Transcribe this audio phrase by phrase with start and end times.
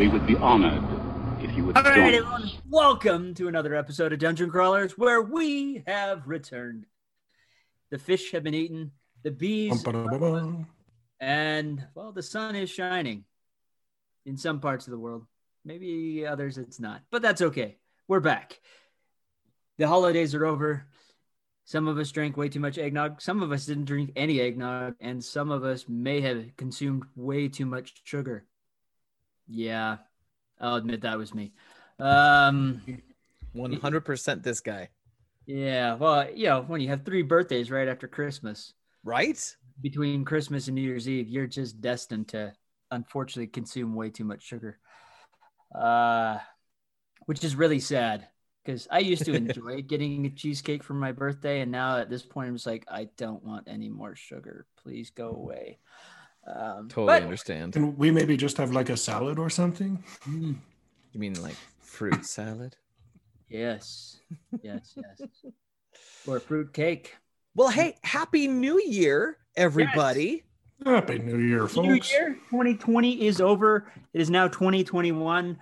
[0.00, 0.82] We would be honored
[1.44, 2.14] if you would All right, join.
[2.14, 2.50] everyone.
[2.70, 6.86] Welcome to another episode of Dungeon Crawlers, where we have returned.
[7.90, 8.92] The fish have been eaten,
[9.24, 9.84] the bees,
[11.20, 13.26] and well, the sun is shining
[14.24, 15.26] in some parts of the world.
[15.66, 17.76] Maybe others it's not, but that's okay.
[18.08, 18.58] We're back.
[19.76, 20.86] The holidays are over.
[21.66, 23.20] Some of us drank way too much eggnog.
[23.20, 27.48] Some of us didn't drink any eggnog, and some of us may have consumed way
[27.48, 28.46] too much sugar.
[29.50, 29.98] Yeah,
[30.60, 31.52] I'll admit that was me.
[31.98, 32.82] Um,
[33.52, 34.88] 100% this guy.
[35.46, 39.56] yeah, well, you know, when you have three birthdays right after Christmas, Right?
[39.80, 42.52] between Christmas and New Year's Eve, you're just destined to
[42.90, 44.78] unfortunately consume way too much sugar.
[45.74, 46.38] Uh,
[47.26, 48.26] which is really sad
[48.64, 52.22] because I used to enjoy getting a cheesecake for my birthday, and now at this
[52.22, 54.66] point, I'm just like, I don't want any more sugar.
[54.82, 55.78] Please go away.
[56.46, 57.72] Um, Totally but- understand.
[57.74, 60.02] Can we maybe just have like a salad or something?
[60.28, 60.56] Mm,
[61.12, 62.76] You mean like fruit salad?
[63.48, 64.18] yes,
[64.62, 65.28] yes, yes.
[66.26, 67.16] Or fruit cake.
[67.54, 70.44] Well, hey, happy new year, everybody.
[70.84, 71.76] Happy New Year, folks.
[71.86, 73.90] New year 2020 is over.
[74.14, 75.58] It is now 2021,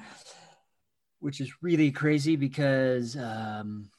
[1.18, 3.90] which is really crazy because, um,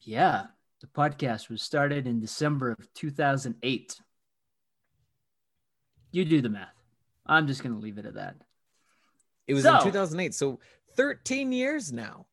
[0.00, 0.46] yeah,
[0.80, 4.00] the podcast was started in December of 2008.
[6.12, 6.68] You do the math.
[7.26, 8.36] I'm just going to leave it at that.
[9.46, 10.34] It was So- in 2008.
[10.34, 10.60] So
[10.96, 12.26] 13 years now.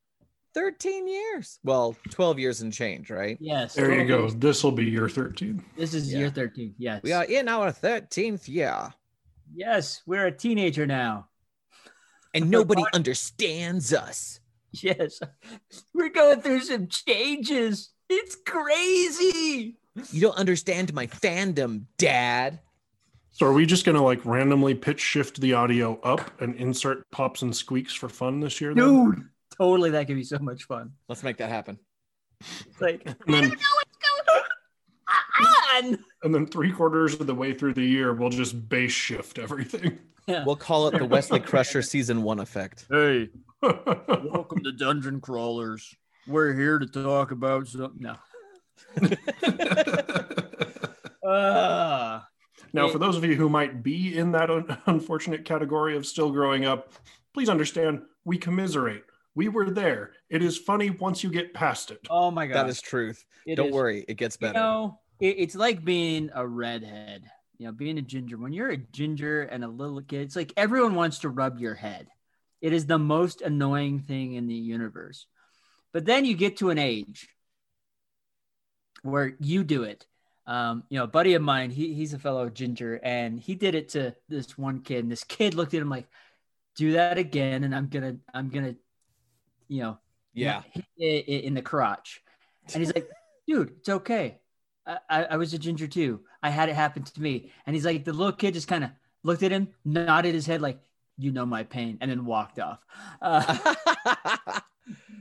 [0.55, 1.59] 13 years.
[1.63, 3.37] Well, 12 years and change, right?
[3.39, 3.75] Yes.
[3.75, 4.29] There you go.
[4.29, 5.63] This will be year 13.
[5.77, 6.19] This is Yeah.
[6.19, 6.73] year 13.
[6.77, 7.01] Yes.
[7.03, 8.93] We are in our 13th year,
[9.51, 11.29] Yes, we're a teenager now.
[12.35, 14.39] and nobody understands us.
[14.71, 15.19] Yes.
[15.93, 17.91] We're going through some changes.
[18.09, 19.77] It's crazy.
[20.11, 22.59] You don't understand my fandom, Dad.
[23.31, 27.41] So are we just gonna like randomly pitch shift the audio up and insert pops
[27.41, 28.73] and squeaks for fun this year?
[28.73, 28.83] then?
[28.83, 29.91] Dude, totally.
[29.91, 30.91] That could be so much fun.
[31.07, 31.77] Let's make that happen.
[32.41, 33.51] It's like, And then,
[35.85, 35.97] on.
[36.23, 39.97] and then three quarters of the way through the year, we'll just base shift everything.
[40.27, 40.43] Yeah.
[40.45, 42.85] We'll call it the Wesley Crusher season one effect.
[42.91, 43.29] Hey,
[43.61, 45.95] welcome to Dungeon Crawlers.
[46.27, 47.99] We're here to talk about something.
[48.01, 48.15] No.
[51.23, 52.19] Uh,
[52.73, 56.31] now, for those of you who might be in that un- unfortunate category of still
[56.31, 56.93] growing up,
[57.33, 59.03] please understand we commiserate.
[59.35, 60.11] We were there.
[60.29, 62.05] It is funny once you get past it.
[62.09, 62.55] oh my God.
[62.55, 63.23] That is truth.
[63.45, 64.59] It Don't is- worry, it gets You better.
[64.59, 67.23] know, it, it's like being a redhead,
[67.57, 68.37] you know, being a ginger.
[68.37, 71.75] When you're a ginger and a little kid, it's like everyone wants to rub your
[71.75, 72.07] head.
[72.61, 75.25] It is the most annoying thing in the universe.
[75.93, 77.29] But then you get to an age
[79.03, 80.05] where you do it.
[80.49, 83.75] Um, you know, a buddy of mine, he, he's a fellow ginger, and he did
[83.75, 86.07] it to this one kid, and this kid looked at him like,
[86.75, 88.75] "Do that again, and I'm gonna, I'm gonna,
[89.67, 89.97] you know,
[90.33, 90.61] yeah.
[90.97, 92.21] hit it in the crotch.
[92.73, 93.09] And he's like,
[93.47, 94.39] dude, it's okay.
[94.85, 96.21] I, I, was a ginger too.
[96.41, 97.51] I had it happen to me.
[97.65, 98.89] And he's like, the little kid just kind of
[99.23, 100.79] looked at him, nodded his head like,
[101.17, 102.79] you know my pain, and then walked off.
[103.21, 103.41] Uh,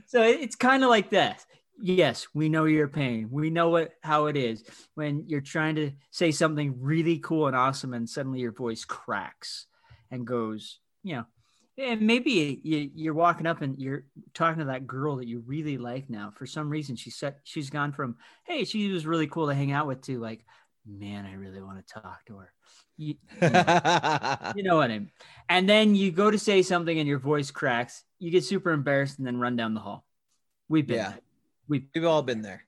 [0.07, 1.45] so it- it's kind of like this.
[1.81, 3.29] Yes, we know your pain.
[3.31, 7.55] We know what how it is when you're trying to say something really cool and
[7.57, 9.67] awesome, and suddenly your voice cracks
[10.11, 11.25] and goes, you know,
[11.79, 15.79] and maybe you, you're walking up and you're talking to that girl that you really
[15.79, 16.33] like now.
[16.35, 19.71] For some reason, she said she's gone from hey, she was really cool to hang
[19.71, 20.45] out with to like,
[20.85, 22.53] man, I really want to talk to her.
[22.97, 23.81] You, you know,
[24.57, 25.11] you know what I mean?
[25.49, 28.03] And then you go to say something and your voice cracks.
[28.19, 30.05] You get super embarrassed and then run down the hall.
[30.69, 31.11] We've been Yeah.
[31.11, 31.21] there.
[31.69, 32.65] We've We've all been there.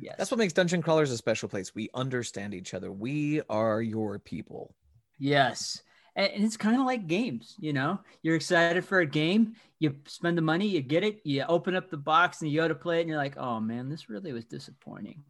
[0.00, 0.14] yes.
[0.18, 1.74] That's what makes Dungeon Crawlers a special place.
[1.74, 2.90] We understand each other.
[2.92, 4.74] We are your people.
[5.18, 5.82] Yes.
[6.14, 8.00] And and it's kind of like games, you know.
[8.22, 11.90] You're excited for a game, you spend the money, you get it, you open up
[11.90, 14.32] the box and you go to play it, and you're like, oh man, this really
[14.32, 15.24] was disappointing.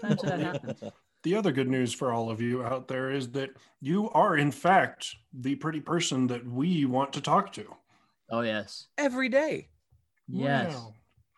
[0.00, 0.82] Sometimes that happens.
[1.24, 3.48] The other good news for all of you out there is that
[3.80, 7.64] you are, in fact, the pretty person that we want to talk to.
[8.30, 8.88] Oh yes.
[8.98, 9.68] Every day.
[10.28, 10.74] Yes.
[10.74, 10.92] Wow.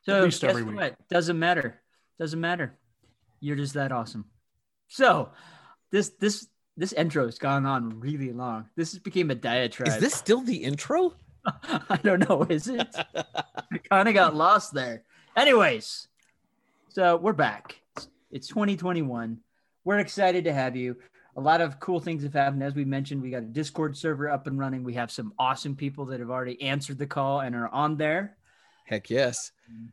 [0.06, 0.76] So least guess every week.
[0.76, 1.08] what?
[1.08, 1.80] Doesn't matter.
[2.18, 2.78] Doesn't matter.
[3.40, 4.24] You're just that awesome.
[4.86, 5.30] So
[5.90, 8.68] this this this intro has gone on really long.
[8.76, 9.88] This has became a diatribe.
[9.88, 11.14] Is this still the intro?
[11.44, 12.46] I don't know.
[12.48, 12.94] Is it?
[13.14, 15.02] I kind of got lost there.
[15.36, 16.06] Anyways,
[16.88, 17.80] so we're back.
[18.30, 19.38] It's 2021.
[19.84, 20.96] We're excited to have you.
[21.36, 22.62] A lot of cool things have happened.
[22.62, 24.84] As we mentioned, we got a Discord server up and running.
[24.84, 28.36] We have some awesome people that have already answered the call and are on there.
[28.86, 29.50] Heck yes.
[29.68, 29.92] Um,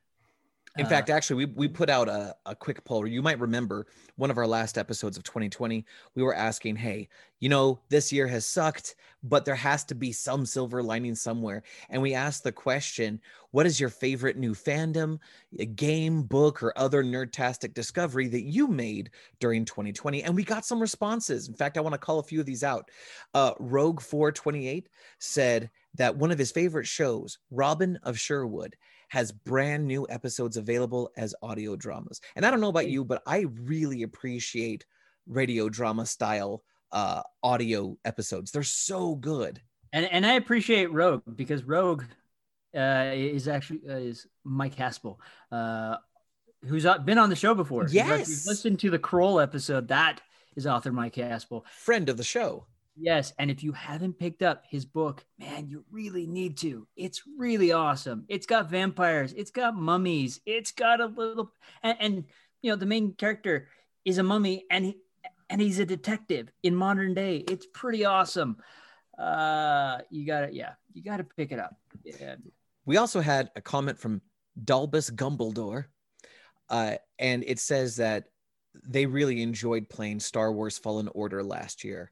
[0.76, 3.06] In Uh, fact, actually, we, we put out a, a quick poll.
[3.06, 3.86] You might remember
[4.16, 5.86] one of our last episodes of 2020.
[6.16, 7.10] We were asking, hey,
[7.40, 11.62] you know, this year has sucked, but there has to be some silver lining somewhere.
[11.90, 13.22] And we asked the question,
[13.52, 15.20] what is your favorite new fandom,
[15.60, 20.24] a game, book, or other nerdtastic discovery that you made during 2020?
[20.24, 21.50] And we got some responses.
[21.50, 22.90] In fact, I want to call a few of these out.
[23.36, 24.86] Uh, Rogue428
[25.20, 28.76] said that one of his favorite shows, Robin of Sherwood,
[29.14, 32.20] has brand new episodes available as audio dramas.
[32.36, 34.86] And I don't know about you, but I really appreciate
[35.28, 38.50] radio drama style uh, audio episodes.
[38.52, 39.62] They're so good.
[39.94, 42.04] and and I appreciate Rogue because Rogue
[42.76, 45.18] uh, is actually uh, is Mike Haspel,
[45.52, 45.98] uh,
[46.68, 47.84] who's uh, been on the show before.
[47.86, 48.28] If Yes.
[48.30, 49.90] you've listened to the Kroll episode.
[49.90, 50.22] That
[50.56, 51.62] is author Mike Haspel.
[51.68, 52.66] Friend of the show.
[52.96, 56.88] Yes, and if you haven't picked up his book, man, you really need to.
[56.96, 58.26] It's really awesome.
[58.28, 61.52] It's got vampires, it's got mummies, it's got a little,
[61.82, 62.24] and, and
[62.62, 63.68] you know the main character
[64.06, 64.98] is a mummy, and he,
[65.50, 67.38] and he's a detective in modern day.
[67.38, 68.58] It's pretty awesome.
[69.18, 71.76] Uh, you got to yeah, you got to pick it up.
[72.04, 72.36] Yeah.
[72.86, 74.22] We also had a comment from
[74.66, 75.86] Dalbus Gumbledore,
[76.70, 78.26] uh, and it says that
[78.88, 82.12] they really enjoyed playing Star Wars Fallen Order last year,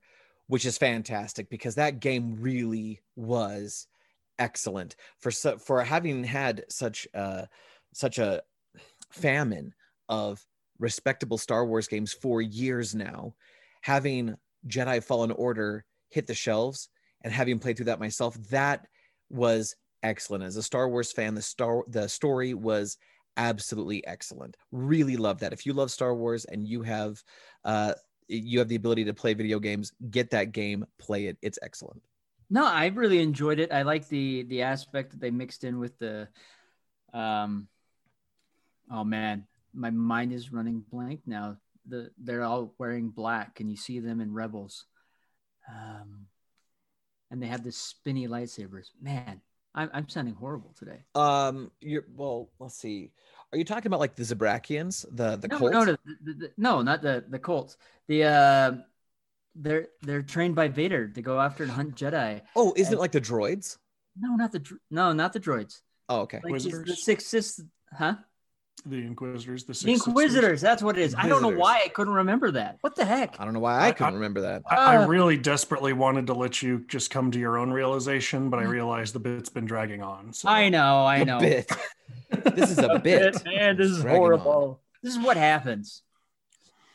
[0.51, 3.88] which is fantastic because that game really was
[4.38, 7.48] excellent for su- for having had such a
[7.94, 8.42] such a
[9.12, 9.74] famine
[10.09, 10.45] of
[10.77, 13.33] respectable Star Wars games for years now.
[13.83, 14.36] Having
[14.68, 16.89] Jedi Fallen Order hit the shelves
[17.21, 18.86] and having played through that myself, that
[19.30, 19.74] was
[20.04, 20.44] excellent.
[20.44, 22.97] As a Star Wars fan, the star the story was
[23.38, 24.57] absolutely excellent.
[24.74, 25.54] Really love that.
[25.54, 27.24] If you love Star Wars and you have
[27.63, 27.94] uh
[28.31, 31.38] you have the ability to play video games, get that game, play it.
[31.42, 32.01] It's excellent.
[32.50, 33.72] No, I really enjoyed it.
[33.72, 36.28] I like the the aspect that they mixed in with the
[37.13, 37.68] um
[38.92, 41.57] oh man, my mind is running blank now.
[41.88, 44.86] The they're all wearing black and you see them in Rebels.
[45.69, 46.28] Um
[47.30, 48.88] and they have this spinny lightsabers.
[49.01, 49.42] Man,
[49.74, 51.04] I'm I'm sounding horrible today.
[51.16, 53.12] Um you're well, let's see.
[53.53, 55.74] Are you talking about like the Zabrakians, the the no, Colts?
[55.74, 57.77] no, no, the, the, the- no, not the the Colts.
[58.07, 58.71] The uh
[59.56, 62.42] they're they're trained by Vader to go after and hunt Jedi.
[62.56, 63.77] Oh, isn't it like the droids?
[64.18, 65.81] No, not the no, not the droids.
[66.07, 66.38] Oh, okay.
[66.38, 67.03] Like the Inquisitors?
[67.03, 67.62] six sis,
[67.92, 68.15] huh?
[68.86, 70.60] The Inquisitors, the, The Sith Inquisitors.
[70.62, 71.13] That's what it is.
[71.16, 72.78] I don't know why I couldn't remember that.
[72.81, 73.39] What the heck?
[73.39, 74.63] I don't know why I I- couldn't I- remember that.
[74.69, 75.07] I, I Uh.
[75.07, 78.69] really desperately wanted to let you just come to your own realization, but I Mm.
[78.69, 80.33] realized the bit's been dragging on.
[80.33, 80.50] So.
[80.50, 81.39] I know, I know.
[81.39, 81.72] bit.
[82.56, 83.44] This is a bit.
[83.45, 84.81] Man, this is Dragging horrible.
[85.04, 86.01] This is what happens.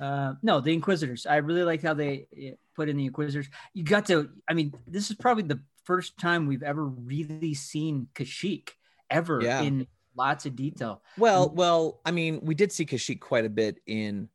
[0.00, 1.26] Uh, no, the Inquisitors.
[1.26, 3.46] I really liked how they eh, put in the Inquisitors.
[3.74, 4.30] You got to.
[4.48, 8.70] I mean, this is probably the first time we've ever really seen Kashyyyk
[9.10, 9.60] ever Yeah.
[9.62, 9.86] in
[10.16, 11.02] lots of detail.
[11.18, 14.28] Well, well, I mean, we did see Kashyyyk quite a bit in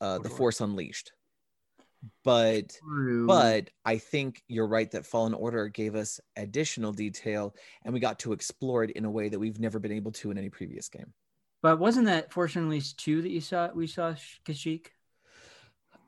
[0.00, 1.12] uh, The Force Unleashed,
[2.24, 3.26] but True.
[3.26, 7.54] but I think you're right that Fallen Order gave us additional detail,
[7.84, 10.30] and we got to explore it in a way that we've never been able to
[10.30, 11.12] in any previous game.
[11.62, 13.70] but wasn't that Force Unleashed two that you saw?
[13.72, 14.86] We saw Kashyyyk.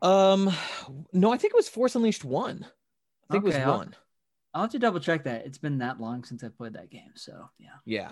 [0.01, 0.49] Um,
[1.11, 2.65] no, I think it was Force Unleashed one.
[3.29, 3.95] I think Okay, it was I'll- one.
[4.53, 5.45] I'll have to double check that.
[5.45, 7.11] It's been that long since I played that game.
[7.15, 7.67] So yeah.
[7.85, 8.11] Yeah,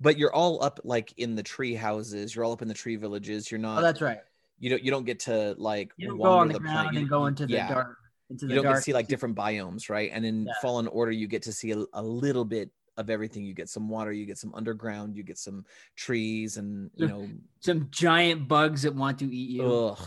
[0.00, 2.34] but you're all up like in the tree houses.
[2.34, 3.50] You're all up in the tree villages.
[3.50, 3.78] You're not.
[3.78, 4.18] Oh, that's right.
[4.58, 4.82] you don't.
[4.82, 6.62] You don't get to like You go on the, planet.
[6.62, 7.68] ground You- and go into the yeah.
[7.68, 7.96] dark.
[8.30, 10.10] Into the you don't get to see like different biomes, right?
[10.12, 10.52] And in Yeah.
[10.62, 13.44] Fallen Order, you get to see a, a little bit of everything.
[13.44, 15.64] You get some water, you get some underground, you get some
[15.96, 17.28] trees, and you know,
[17.60, 19.64] some giant bugs that want to eat you.
[19.64, 19.98] ugh.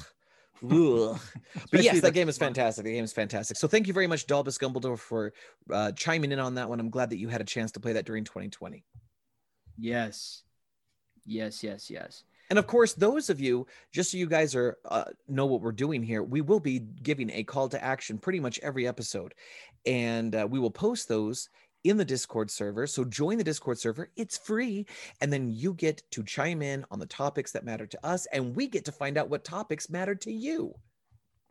[0.72, 1.20] Ugh.
[1.72, 2.86] but yes, that game is fantastic.
[2.86, 3.58] The game is fantastic.
[3.58, 5.34] So thank you very much, Dalbus Gumbledore, for
[5.70, 6.80] uh, chiming in on that one.
[6.80, 8.86] I'm glad that you had a chance to play that during 2020.
[9.77, 10.44] Yes.
[11.25, 12.24] Yes, yes, yes.
[12.50, 15.72] And of course, those of you, just so you guys are uh, know what we're
[15.72, 19.34] doing here, we will be giving a call to action pretty much every episode,
[19.86, 21.50] and uh, we will post those
[21.84, 22.86] in the Discord server.
[22.86, 24.86] So join the Discord server; it's free,
[25.22, 28.56] and then you get to chime in on the topics that matter to us, and
[28.56, 30.75] we get to find out what topics matter to you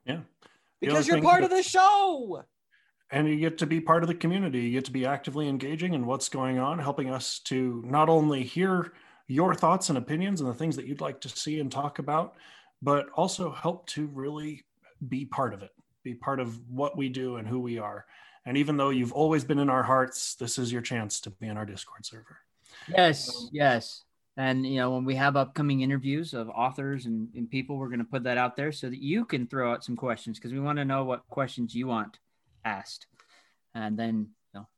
[0.05, 0.21] Yeah.
[0.81, 2.45] Because you're thing part of the show.
[3.13, 4.61] And you get to be part of the community.
[4.61, 8.43] You get to be actively engaging in what's going on, helping us to not only
[8.43, 8.95] hear
[9.29, 12.35] your thoughts and opinions and the things that you'd like to see and talk about,
[12.81, 14.65] but also help to really
[15.09, 18.07] be part of it, be part of what we do and who we are.
[18.47, 21.49] And even though you've always been in our hearts, this is your chance to be
[21.49, 22.39] in our Discord server.
[22.89, 24.05] Yes, um, yes.
[24.39, 27.99] And you know, when we have upcoming interviews of authors and, and people, we're going
[27.99, 30.61] to put that out there so that you can throw out some questions because we
[30.61, 32.19] want to know what questions you want
[32.65, 33.07] asked.
[33.75, 34.69] And then you know,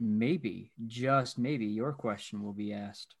[0.00, 3.14] maybe, just maybe, your question will be asked.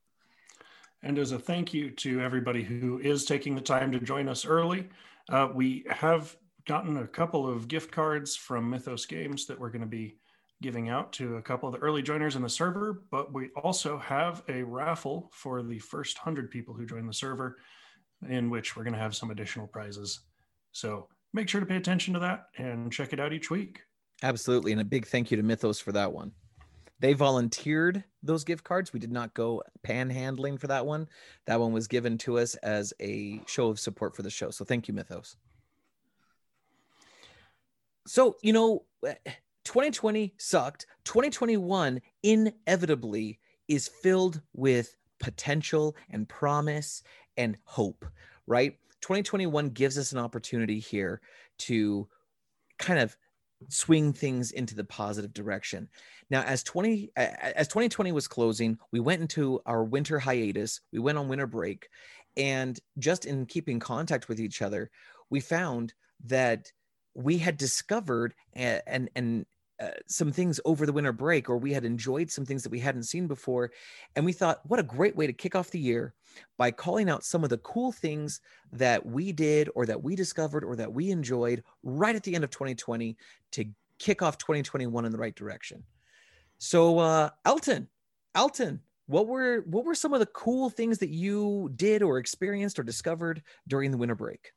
[1.02, 4.46] And as a thank you to everybody who is taking the time to join us
[4.46, 4.88] early,
[5.28, 6.34] uh, we have
[6.66, 10.16] gotten a couple of gift cards from Mythos Games that we're going to be
[10.62, 13.02] giving out to a couple of the early joiners in the server.
[13.10, 17.58] But we also have a raffle for the first 100 people who join the server,
[18.28, 20.20] in which we're going to have some additional prizes.
[20.72, 23.80] So make sure to pay attention to that and check it out each week.
[24.24, 24.72] Absolutely.
[24.72, 26.32] And a big thank you to Mythos for that one.
[26.98, 28.90] They volunteered those gift cards.
[28.90, 31.08] We did not go panhandling for that one.
[31.46, 34.48] That one was given to us as a show of support for the show.
[34.48, 35.36] So thank you, Mythos.
[38.06, 39.14] So, you know, eh,
[39.64, 40.86] 2020 sucked.
[41.04, 43.38] 2021 inevitably
[43.68, 47.02] is filled with potential and promise
[47.36, 48.06] and hope,
[48.46, 48.78] right?
[49.02, 51.20] 2021 gives us an opportunity here
[51.58, 52.08] to
[52.78, 53.14] kind of
[53.68, 55.88] swing things into the positive direction.
[56.30, 60.80] Now, as 20 as 2020 was closing, we went into our winter hiatus.
[60.92, 61.88] We went on winter break,
[62.36, 64.90] and just in keeping contact with each other,
[65.30, 65.94] we found
[66.26, 66.72] that
[67.14, 69.46] we had discovered and and,
[69.80, 72.78] uh, some things over the winter break, or we had enjoyed some things that we
[72.78, 73.72] hadn't seen before.
[74.16, 76.14] And we thought, what a great way to kick off the year
[76.56, 78.40] by calling out some of the cool things
[78.72, 82.44] that we did, or that we discovered, or that we enjoyed right at the end
[82.44, 83.16] of 2020
[83.52, 83.64] to
[83.98, 85.84] kick off 2021 in the right direction.
[86.58, 87.88] So, uh, elton
[88.34, 92.78] Alton, what were what were some of the cool things that you did or experienced
[92.78, 94.52] or discovered during the winter break?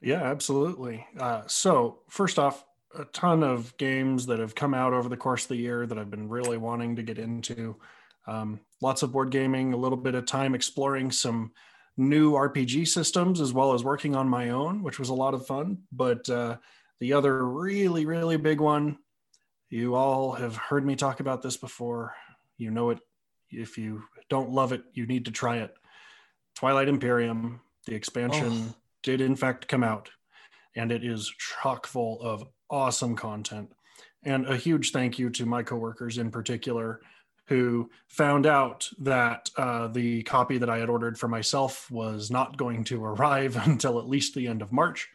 [0.00, 1.04] Yeah, absolutely.
[1.18, 2.64] Uh, so, first off,
[2.96, 5.98] a ton of games that have come out over the course of the year that
[5.98, 7.76] I've been really wanting to get into.
[8.26, 11.52] Um, lots of board gaming, a little bit of time exploring some
[11.96, 15.46] new RPG systems, as well as working on my own, which was a lot of
[15.46, 15.78] fun.
[15.92, 16.56] But uh,
[17.00, 18.98] the other really, really big one,
[19.70, 22.14] you all have heard me talk about this before.
[22.56, 23.00] You know it.
[23.50, 25.74] If you don't love it, you need to try it.
[26.54, 28.74] Twilight Imperium, the expansion, oh.
[29.02, 30.10] did in fact come out,
[30.76, 33.72] and it is chock full of awesome content.
[34.24, 37.00] And a huge thank you to my coworkers in particular
[37.46, 42.58] who found out that uh, the copy that I had ordered for myself was not
[42.58, 45.08] going to arrive until at least the end of March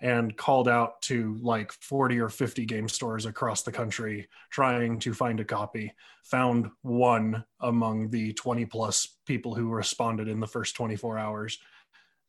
[0.00, 5.12] and called out to like 40 or 50 game stores across the country trying to
[5.12, 5.92] find a copy.
[6.24, 11.58] Found one among the 20 plus people who responded in the first 24 hours.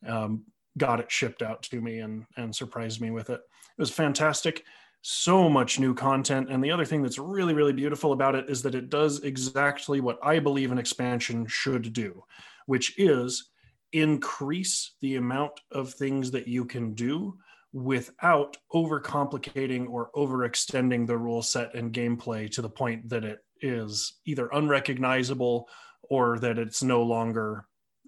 [0.08, 0.46] Um,
[0.78, 3.42] got it shipped out to me and, and surprised me with it.
[3.42, 4.64] It was fantastic.
[5.02, 6.50] So much new content.
[6.50, 10.02] And the other thing that's really, really beautiful about it is that it does exactly
[10.02, 12.24] what I believe an expansion should do,
[12.66, 13.50] which is
[13.94, 17.38] increase the amount of things that you can do
[17.72, 24.20] without overcomplicating or overextending the rule set and gameplay to the point that it is
[24.26, 25.68] either unrecognizable
[26.10, 27.66] or that it's no longer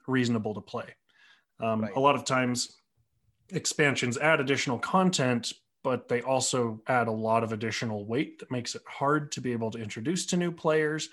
[0.07, 0.85] reasonable to play.
[1.61, 1.95] Um, right.
[1.95, 2.77] A lot of times,
[3.51, 5.53] expansions add additional content,
[5.83, 9.51] but they also add a lot of additional weight that makes it hard to be
[9.51, 11.09] able to introduce to new players.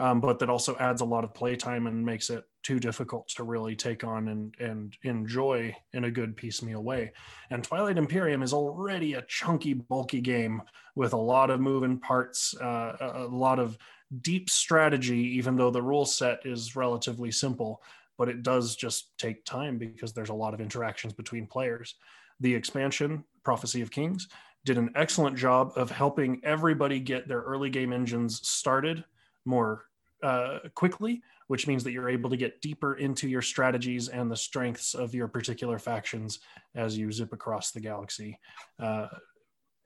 [0.00, 3.42] Um, but that also adds a lot of playtime and makes it too difficult to
[3.42, 7.10] really take on and, and enjoy in a good piecemeal way.
[7.50, 10.62] And Twilight Imperium is already a chunky, bulky game
[10.94, 13.76] with a lot of moving parts, uh, a lot of
[14.22, 17.82] deep strategy, even though the rule set is relatively simple
[18.18, 21.94] but it does just take time because there's a lot of interactions between players.
[22.40, 24.28] The expansion, Prophecy of Kings,
[24.64, 29.04] did an excellent job of helping everybody get their early game engines started
[29.44, 29.84] more
[30.22, 34.36] uh, quickly, which means that you're able to get deeper into your strategies and the
[34.36, 36.40] strengths of your particular factions
[36.74, 38.38] as you zip across the galaxy.
[38.78, 39.06] Uh,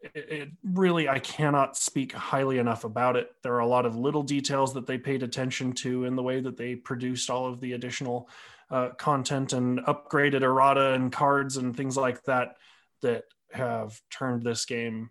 [0.02, 3.32] it, it really i cannot speak highly enough about it.
[3.42, 6.40] There are a lot of little details that they paid attention to in the way
[6.40, 8.28] that they produced all of the additional
[8.71, 12.56] uh, content and upgraded errata and cards and things like that
[13.02, 15.11] that have turned this game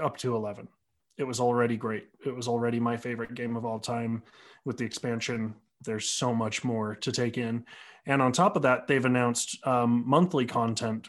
[0.00, 0.68] up to 11
[1.20, 2.08] it was already great.
[2.24, 4.22] It was already my favorite game of all time
[4.64, 5.54] with the expansion.
[5.82, 7.64] There's so much more to take in.
[8.06, 11.08] And on top of that they've announced um, monthly content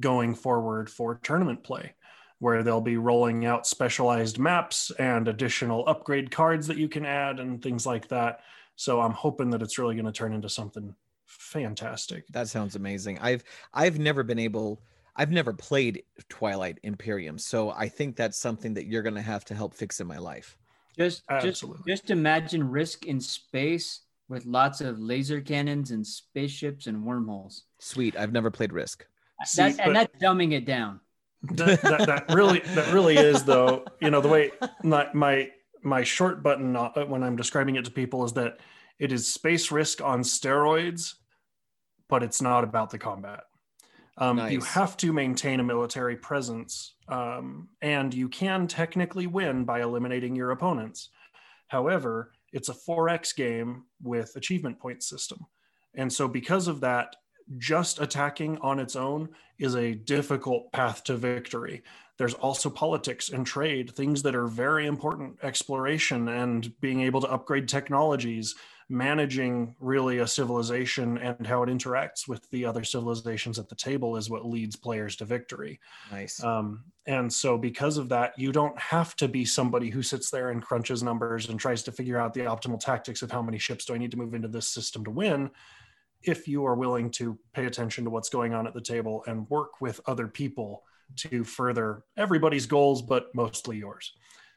[0.00, 1.94] going forward for tournament play,
[2.38, 7.40] where they'll be rolling out specialized maps and additional upgrade cards that you can add
[7.40, 8.40] and things like that.
[8.76, 10.94] So I'm hoping that it's really going to turn into something
[11.26, 12.26] fantastic.
[12.28, 13.18] That sounds amazing.
[13.20, 14.82] I've I've never been able
[15.16, 19.44] I've never played Twilight Imperium, so I think that's something that you're going to have
[19.46, 20.56] to help fix in my life.
[20.96, 21.82] Just Absolutely.
[21.86, 27.64] just just imagine Risk in space with lots of laser cannons and spaceships and wormholes.
[27.78, 28.16] Sweet.
[28.16, 29.06] I've never played Risk.
[29.44, 31.00] See, that, and that's dumbing it down.
[31.42, 33.84] That, that, that, really that really is though.
[34.00, 35.50] You know the way my my
[35.82, 38.58] my short button uh, when I'm describing it to people is that
[38.98, 41.14] It is space risk on steroids,
[42.08, 43.40] but it's not about the combat.
[44.16, 49.82] Um, You have to maintain a military presence, um, and you can technically win by
[49.82, 51.08] eliminating your opponents.
[51.66, 55.40] However, it's a 4x game with achievement point system.
[55.94, 57.16] And so, because of that,
[57.58, 59.28] just attacking on its own
[59.58, 61.82] is a difficult path to victory.
[62.18, 67.28] There's also politics and trade, things that are very important exploration and being able to
[67.28, 68.54] upgrade technologies,
[68.88, 74.16] managing really a civilization and how it interacts with the other civilizations at the table
[74.16, 75.80] is what leads players to victory.
[76.10, 76.42] Nice.
[76.44, 80.50] Um, and so, because of that, you don't have to be somebody who sits there
[80.50, 83.84] and crunches numbers and tries to figure out the optimal tactics of how many ships
[83.84, 85.50] do I need to move into this system to win.
[86.24, 89.48] If you are willing to pay attention to what's going on at the table and
[89.50, 90.82] work with other people
[91.16, 94.12] to further everybody's goals, but mostly yours.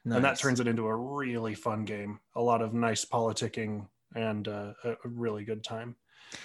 [0.05, 2.19] And that turns it into a really fun game.
[2.35, 5.95] A lot of nice politicking and uh, a a really good time.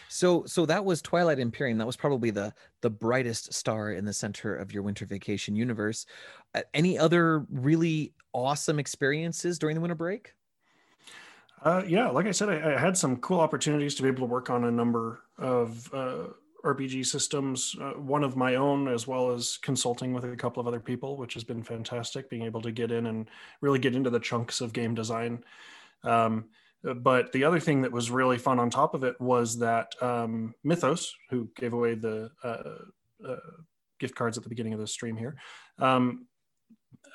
[0.09, 1.79] So so that was Twilight Imperium.
[1.79, 6.07] That was probably the the brightest star in the center of your winter vacation universe.
[6.55, 10.35] Uh, any other really awesome experiences during the winter break?
[11.63, 14.33] Uh, yeah, like I said, I, I had some cool opportunities to be able to
[14.33, 16.29] work on a number of uh,
[16.65, 20.67] RPG systems, uh, one of my own, as well as consulting with a couple of
[20.67, 22.31] other people, which has been fantastic.
[22.31, 23.29] Being able to get in and
[23.61, 25.45] really get into the chunks of game design.
[26.03, 26.47] Um,
[26.83, 30.55] but the other thing that was really fun on top of it was that um,
[30.65, 33.37] Mythos, who gave away the uh, uh,
[33.99, 35.37] gift cards at the beginning of the stream here,
[35.79, 36.27] um,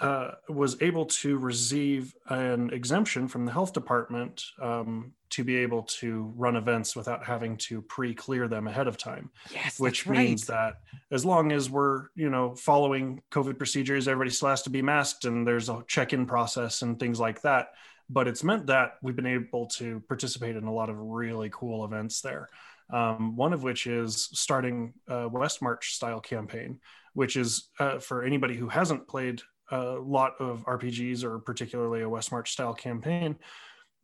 [0.01, 5.83] uh, was able to receive an exemption from the health department um, to be able
[5.83, 9.29] to run events without having to pre-clear them ahead of time.
[9.51, 10.75] Yes, which means that
[11.11, 15.25] as long as we're you know following covid procedures everybody still has to be masked
[15.25, 17.69] and there's a check-in process and things like that.
[18.09, 21.85] But it's meant that we've been able to participate in a lot of really cool
[21.85, 22.49] events there.
[22.93, 26.79] Um, one of which is starting a west march style campaign
[27.15, 32.09] which is uh, for anybody who hasn't played a lot of rpgs or particularly a
[32.09, 33.35] west march style campaign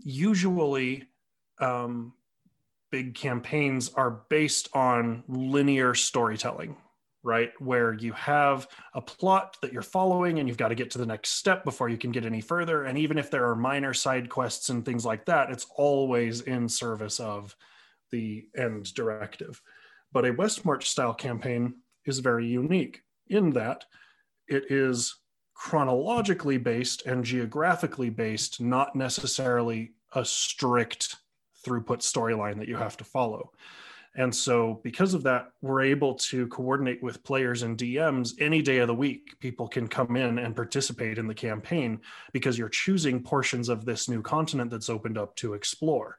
[0.03, 1.07] usually
[1.59, 2.13] um,
[2.91, 6.75] big campaigns are based on linear storytelling,
[7.23, 7.51] right?
[7.59, 11.05] Where you have a plot that you're following and you've got to get to the
[11.05, 12.83] next step before you can get any further.
[12.83, 16.67] And even if there are minor side quests and things like that, it's always in
[16.67, 17.55] service of
[18.11, 19.61] the end directive.
[20.11, 23.85] But a West March style campaign is very unique in that
[24.47, 25.15] it is
[25.53, 31.17] chronologically based and geographically based, not necessarily a strict
[31.65, 33.51] throughput storyline that you have to follow.
[34.15, 38.79] And so, because of that, we're able to coordinate with players and DMs any day
[38.79, 39.39] of the week.
[39.39, 42.01] People can come in and participate in the campaign
[42.33, 46.17] because you're choosing portions of this new continent that's opened up to explore.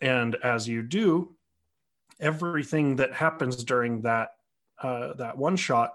[0.00, 1.34] And as you do,
[2.20, 4.30] everything that happens during that
[4.80, 5.94] uh, that one shot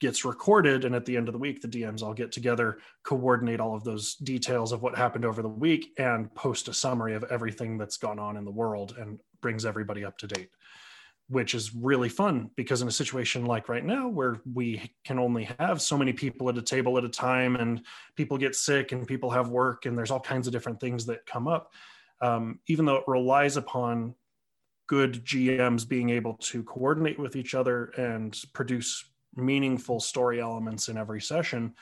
[0.00, 3.60] gets recorded and at the end of the week the dms all get together coordinate
[3.60, 7.24] all of those details of what happened over the week and post a summary of
[7.24, 10.50] everything that's gone on in the world and brings everybody up to date
[11.28, 15.48] which is really fun because in a situation like right now where we can only
[15.58, 17.82] have so many people at a table at a time and
[18.14, 21.26] people get sick and people have work and there's all kinds of different things that
[21.26, 21.72] come up
[22.22, 24.14] um, even though it relies upon
[24.86, 29.04] good gms being able to coordinate with each other and produce
[29.36, 31.74] meaningful story elements in every session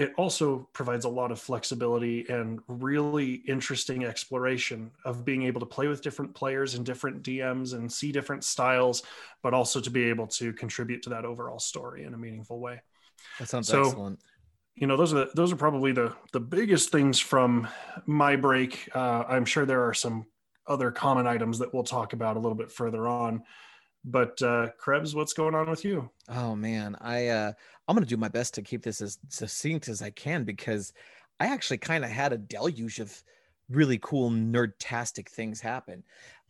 [0.00, 5.66] it also provides a lot of flexibility and really interesting exploration of being able to
[5.66, 9.02] play with different players and different DMs and see different styles,
[9.42, 12.80] but also to be able to contribute to that overall story in a meaningful way.
[13.38, 14.20] That sounds So- excellent.
[14.76, 17.68] You know, those are the, those are probably the the biggest things from
[18.06, 18.88] my break.
[18.94, 20.24] Uh, I'm sure there are some
[20.66, 23.42] other common items that we'll talk about a little bit further on.
[24.04, 26.10] But uh, Krebs, what's going on with you?
[26.28, 27.52] Oh man, I uh
[27.86, 30.92] I'm gonna do my best to keep this as succinct as I can because
[31.38, 33.22] I actually kind of had a deluge of
[33.68, 36.02] really cool nerdtastic things happen.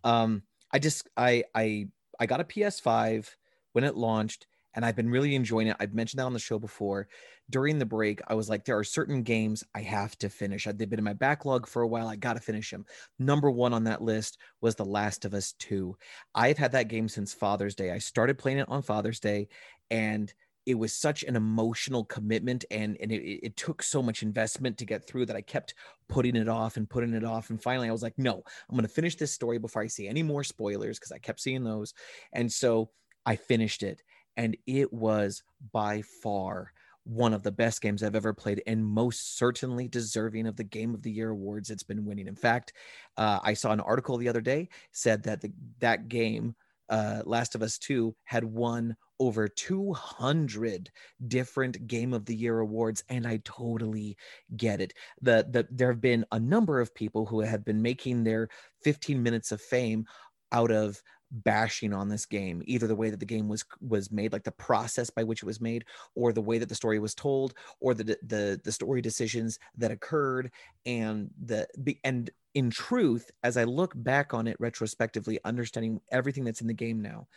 [0.05, 1.89] Um I just I I
[2.21, 3.35] I got a PS5
[3.73, 5.77] when it launched and I've been really enjoying it.
[5.81, 7.09] I've mentioned that on the show before.
[7.49, 10.65] During the break, I was like, there are certain games I have to finish.
[10.65, 12.07] They've been in my backlog for a while.
[12.09, 12.87] I got to finish them.
[13.19, 15.97] Number one on that list was The Last of Us 2.
[16.35, 17.91] I've had that game since Father's Day.
[17.91, 19.49] I started playing it on Father's Day,
[19.91, 20.33] and
[20.67, 24.85] it was such an emotional commitment and, and it, it took so much investment to
[24.85, 25.75] get through that I kept
[26.09, 27.51] putting it off and putting it off.
[27.51, 28.35] And finally, I was like, no,
[28.69, 31.41] I'm going to finish this story before I see any more spoilers because I kept
[31.41, 31.95] seeing those.
[32.33, 32.91] And so
[33.25, 34.03] I finished it,
[34.37, 36.73] and it was by far
[37.05, 40.95] one of the best games I've ever played, and most certainly deserving of the Game
[40.95, 42.29] of the Year awards it's been winning.
[42.29, 42.73] In fact,
[43.17, 46.55] uh, I saw an article the other day said that the, that game,
[46.89, 50.91] uh, Last of Us Two, had won over 200
[51.29, 54.17] different Game of the Year awards, and I totally
[54.57, 54.95] get it.
[55.21, 58.49] The, the there have been a number of people who have been making their
[58.83, 60.07] 15 minutes of fame
[60.53, 64.33] out of bashing on this game either the way that the game was was made
[64.33, 67.15] like the process by which it was made or the way that the story was
[67.15, 70.51] told or the the the story decisions that occurred
[70.87, 71.67] and the
[72.05, 76.75] and in truth, as I look back on it retrospectively, understanding everything that's in the
[76.75, 77.29] game now,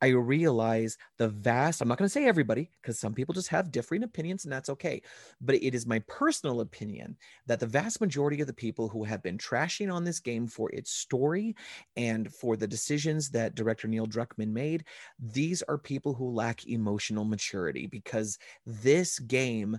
[0.00, 3.70] I realize the vast, I'm not going to say everybody, because some people just have
[3.70, 5.02] differing opinions and that's okay.
[5.40, 9.22] But it is my personal opinion that the vast majority of the people who have
[9.22, 11.54] been trashing on this game for its story
[11.96, 14.84] and for the decisions that director Neil Druckmann made,
[15.18, 19.78] these are people who lack emotional maturity because this game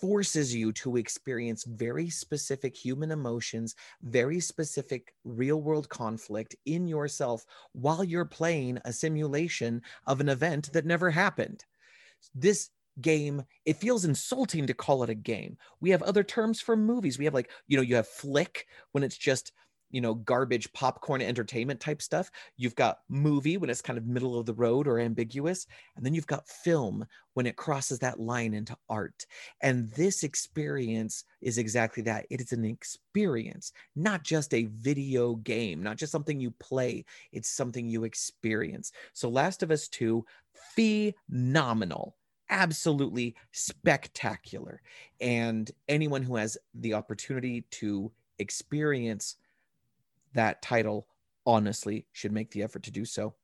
[0.00, 7.44] forces you to experience very specific human emotions, very specific real world conflict in yourself
[7.72, 11.64] while you're playing a simulation of an event that never happened.
[12.34, 16.76] This game it feels insulting to call it a game we have other terms for
[16.76, 19.50] movies we have like you know you have flick when it's just
[19.90, 22.30] you know garbage popcorn entertainment type stuff.
[22.56, 25.66] You've got movie when it's kind of middle of the road or ambiguous
[25.96, 29.26] and then you've got film when it crosses that line into art.
[29.60, 32.26] And this experience is exactly that.
[32.30, 37.04] It is an experience not just a video game not just something you play.
[37.32, 38.92] It's something you experience.
[39.12, 40.24] So last of us 2
[40.74, 42.16] phenomenal
[42.50, 44.80] absolutely spectacular.
[45.20, 49.36] And anyone who has the opportunity to experience
[50.34, 51.06] that title
[51.46, 53.34] honestly should make the effort to do so.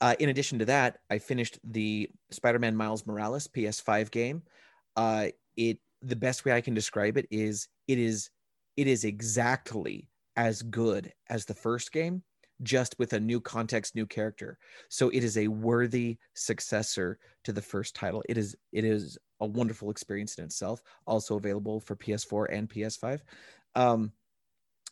[0.00, 4.42] Uh, in addition to that, I finished the Spider-Man Miles Morales PS5 game.
[4.96, 8.30] Uh, it the best way I can describe it is it is
[8.76, 12.22] it is exactly as good as the first game,
[12.62, 14.58] just with a new context, new character.
[14.88, 18.24] So it is a worthy successor to the first title.
[18.28, 20.82] It is it is a wonderful experience in itself.
[21.06, 23.20] Also available for PS4 and PS5.
[23.74, 24.12] Um,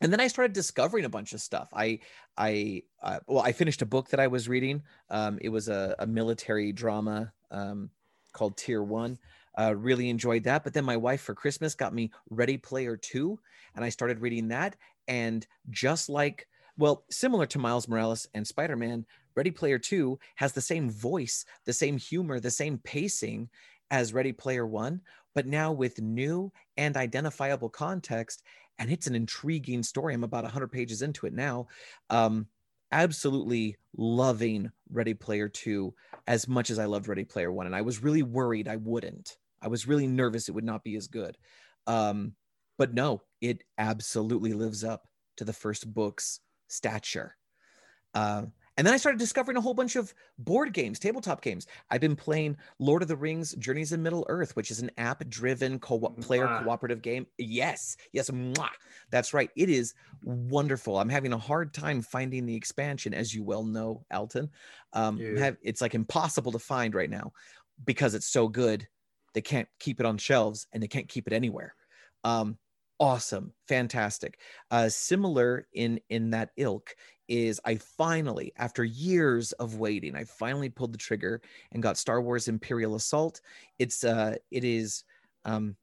[0.01, 1.69] and then I started discovering a bunch of stuff.
[1.73, 1.99] I,
[2.37, 4.81] I, uh, well, I finished a book that I was reading.
[5.09, 7.91] Um, it was a, a military drama um,
[8.33, 9.19] called Tier One.
[9.57, 10.63] Uh, really enjoyed that.
[10.63, 13.39] But then my wife for Christmas got me Ready Player Two,
[13.75, 14.75] and I started reading that.
[15.07, 20.53] And just like, well, similar to Miles Morales and Spider Man, Ready Player Two has
[20.53, 23.49] the same voice, the same humor, the same pacing
[23.91, 25.01] as Ready Player One,
[25.35, 28.41] but now with new and identifiable context
[28.81, 30.15] and it's an intriguing story.
[30.15, 31.67] I'm about 100 pages into it now.
[32.09, 32.47] Um,
[32.91, 35.93] absolutely loving Ready Player 2
[36.25, 37.67] as much as I loved Ready Player 1.
[37.67, 39.37] And I was really worried I wouldn't.
[39.61, 41.37] I was really nervous it would not be as good.
[41.85, 42.33] Um,
[42.79, 47.37] but no, it absolutely lives up to the first book's stature.
[48.15, 48.45] Uh,
[48.81, 51.67] and then I started discovering a whole bunch of board games, tabletop games.
[51.91, 55.23] I've been playing Lord of the Rings Journeys in Middle Earth, which is an app
[55.29, 57.27] driven co- player cooperative game.
[57.37, 58.69] Yes, yes, mwah.
[59.11, 59.51] that's right.
[59.55, 60.97] It is wonderful.
[60.97, 64.49] I'm having a hard time finding the expansion, as you well know, Alton.
[64.93, 67.33] Um, have, it's like impossible to find right now
[67.85, 68.87] because it's so good.
[69.35, 71.75] They can't keep it on shelves and they can't keep it anywhere.
[72.23, 72.57] Um,
[72.99, 74.37] awesome fantastic
[74.69, 76.93] uh, similar in in that ilk
[77.31, 81.41] is I finally, after years of waiting, I finally pulled the trigger
[81.71, 83.39] and got Star Wars Imperial Assault.
[83.79, 85.05] It's uh, it is
[85.45, 85.77] um,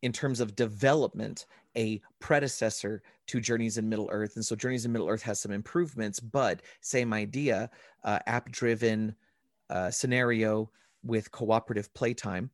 [0.00, 1.44] in terms of development
[1.76, 5.52] a predecessor to Journeys in Middle Earth, and so Journeys in Middle Earth has some
[5.52, 7.70] improvements, but same idea,
[8.02, 9.14] uh, app-driven
[9.68, 10.70] uh, scenario
[11.04, 12.50] with cooperative playtime,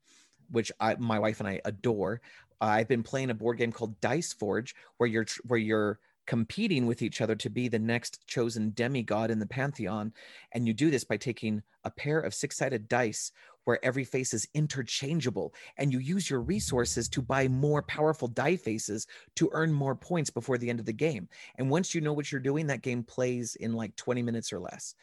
[0.50, 2.20] which I, my wife and I adore.
[2.60, 7.02] I've been playing a board game called Dice Forge, where you're where you're competing with
[7.02, 10.12] each other to be the next chosen demigod in the pantheon.
[10.52, 13.32] And you do this by taking a pair of six sided dice
[13.64, 15.52] where every face is interchangeable.
[15.76, 20.30] And you use your resources to buy more powerful die faces to earn more points
[20.30, 21.28] before the end of the game.
[21.56, 24.60] And once you know what you're doing, that game plays in like 20 minutes or
[24.60, 24.94] less.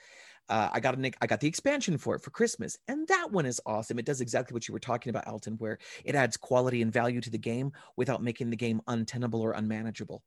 [0.49, 3.45] Uh, I got an, I got the expansion for it for Christmas, and that one
[3.45, 3.97] is awesome.
[3.97, 7.21] It does exactly what you were talking about, Alton, where it adds quality and value
[7.21, 10.21] to the game without making the game untenable or unmanageable.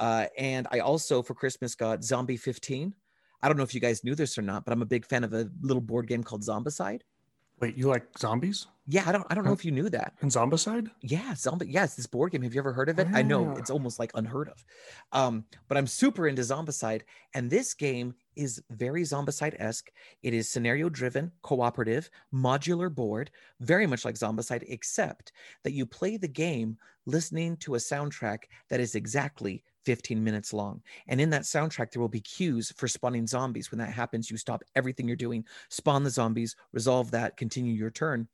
[0.00, 2.92] Uh, and I also for Christmas got Zombie 15.
[3.42, 5.22] I don't know if you guys knew this or not, but I'm a big fan
[5.24, 7.02] of a little board game called Zombicide.
[7.60, 10.14] Wait, you like zombies Yeah, I don't I don't know if you knew that.
[10.22, 10.90] and Zombicide?
[11.02, 11.66] Yeah, zombie.
[11.68, 12.40] Yeah, it's this board game.
[12.40, 13.08] Have you ever heard of it?
[13.12, 14.64] I know it's almost like unheard of.
[15.12, 17.02] Um, but I'm super into Zombicide,
[17.34, 19.90] and this game is very Zombicide esque.
[20.22, 25.32] It is scenario driven, cooperative, modular board, very much like Zombicide, except
[25.62, 30.80] that you play the game listening to a soundtrack that is exactly 15 minutes long.
[31.08, 33.72] And in that soundtrack, there will be cues for spawning zombies.
[33.72, 37.90] When that happens, you stop everything you're doing, spawn the zombies, resolve that, continue your
[37.90, 38.28] turn.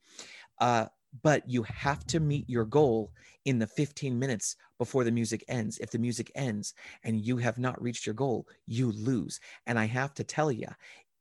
[0.58, 0.84] Uh,
[1.22, 3.10] but you have to meet your goal
[3.46, 5.78] in the 15 minutes before the music ends.
[5.78, 9.40] If the music ends and you have not reached your goal, you lose.
[9.66, 10.68] And I have to tell you,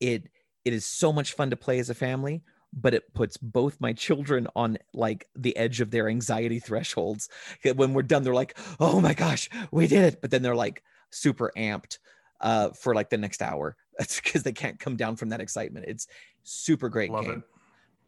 [0.01, 0.27] it
[0.65, 2.41] it is so much fun to play as a family,
[2.75, 7.29] but it puts both my children on like the edge of their anxiety thresholds.
[7.75, 10.83] When we're done, they're like, "Oh my gosh, we did it!" But then they're like
[11.09, 11.99] super amped
[12.41, 13.75] uh, for like the next hour.
[13.97, 15.85] That's because they can't come down from that excitement.
[15.87, 16.07] It's
[16.43, 17.43] super great Love game it.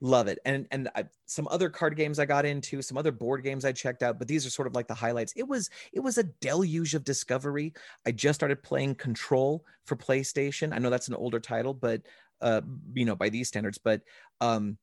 [0.02, 3.42] love it and and I, some other card games i got into some other board
[3.44, 6.02] games i checked out but these are sort of like the highlights it was it
[6.02, 7.74] was a deluge of discovery
[8.06, 12.04] i just started playing control for playstation i know that's an older title but
[12.42, 12.62] uh
[12.94, 14.02] you know by these standards but
[14.42, 14.78] um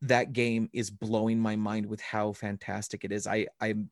[0.00, 3.88] that game is blowing my mind with how fantastic it is i i'm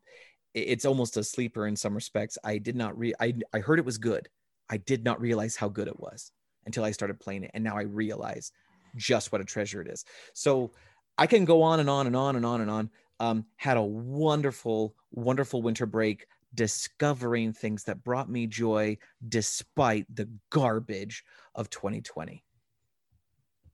[0.53, 3.85] it's almost a sleeper in some respects i did not re i i heard it
[3.85, 4.29] was good
[4.69, 6.33] i did not realize how good it was
[6.67, 8.53] until i started playing it and now i realize
[8.97, 10.05] just what a treasure it is.
[10.35, 10.73] So
[11.19, 12.91] I can go on and on and on and on and on.
[13.19, 18.97] Um, had a wonderful, wonderful winter break discovering things that brought me joy
[19.29, 21.23] despite the garbage
[21.55, 22.43] of 2020.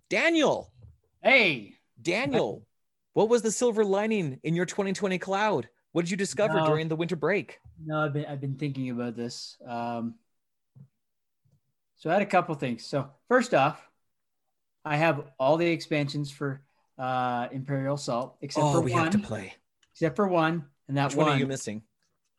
[0.09, 0.73] Daniel,
[1.23, 2.62] Hey, Daniel,
[3.14, 5.69] what was the silver lining in your 2020 cloud?
[5.92, 6.66] What did you discover No.
[6.66, 7.59] during the winter break?
[7.85, 9.57] no, I've been I've been thinking about this.
[9.66, 10.14] Um,
[11.97, 12.85] so I had a couple things.
[12.85, 13.88] So first off,
[14.85, 16.61] I have all the expansions for
[16.99, 19.05] uh, Imperial Assault except oh, for we one.
[19.05, 19.55] have to play.
[19.92, 21.83] Except for one, and that Which one one, are you missing?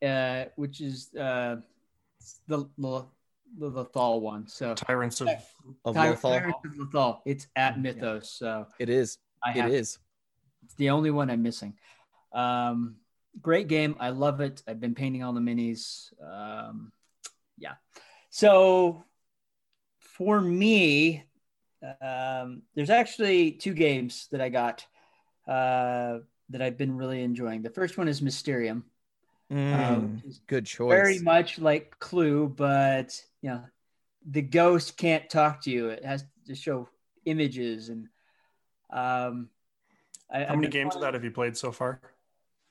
[0.02, 1.56] uh, which is uh,
[2.46, 3.04] the the
[3.56, 4.46] the Lethal one.
[4.46, 5.28] So Tyrants of
[5.84, 6.38] Of Ty- Lothal?
[6.38, 7.22] Tyrants of Lethal.
[7.24, 7.82] It's at Yeah.
[7.82, 9.18] Mythos, so It is.
[9.42, 9.98] I It is.
[10.64, 11.78] It's the only one I'm missing.
[12.32, 12.96] Um,
[13.40, 13.96] great game.
[14.00, 14.62] I love it.
[14.66, 16.12] I've been painting all the minis.
[16.22, 16.92] Um,
[17.56, 17.74] yeah.
[18.30, 19.04] So
[20.00, 21.24] for me,
[22.02, 24.84] um, there's actually two games that I got
[25.46, 26.18] uh,
[26.50, 27.62] that I've been really enjoying.
[27.62, 28.84] The first one is Mysterium.
[29.52, 30.90] Mm, which is good choice.
[30.90, 33.64] very much like Clue, but you know,
[34.28, 35.88] the ghost can't talk to you.
[35.88, 36.88] It has to show
[37.24, 38.08] images and
[38.90, 39.48] um.
[40.30, 42.00] I, how many games of that have you played so far?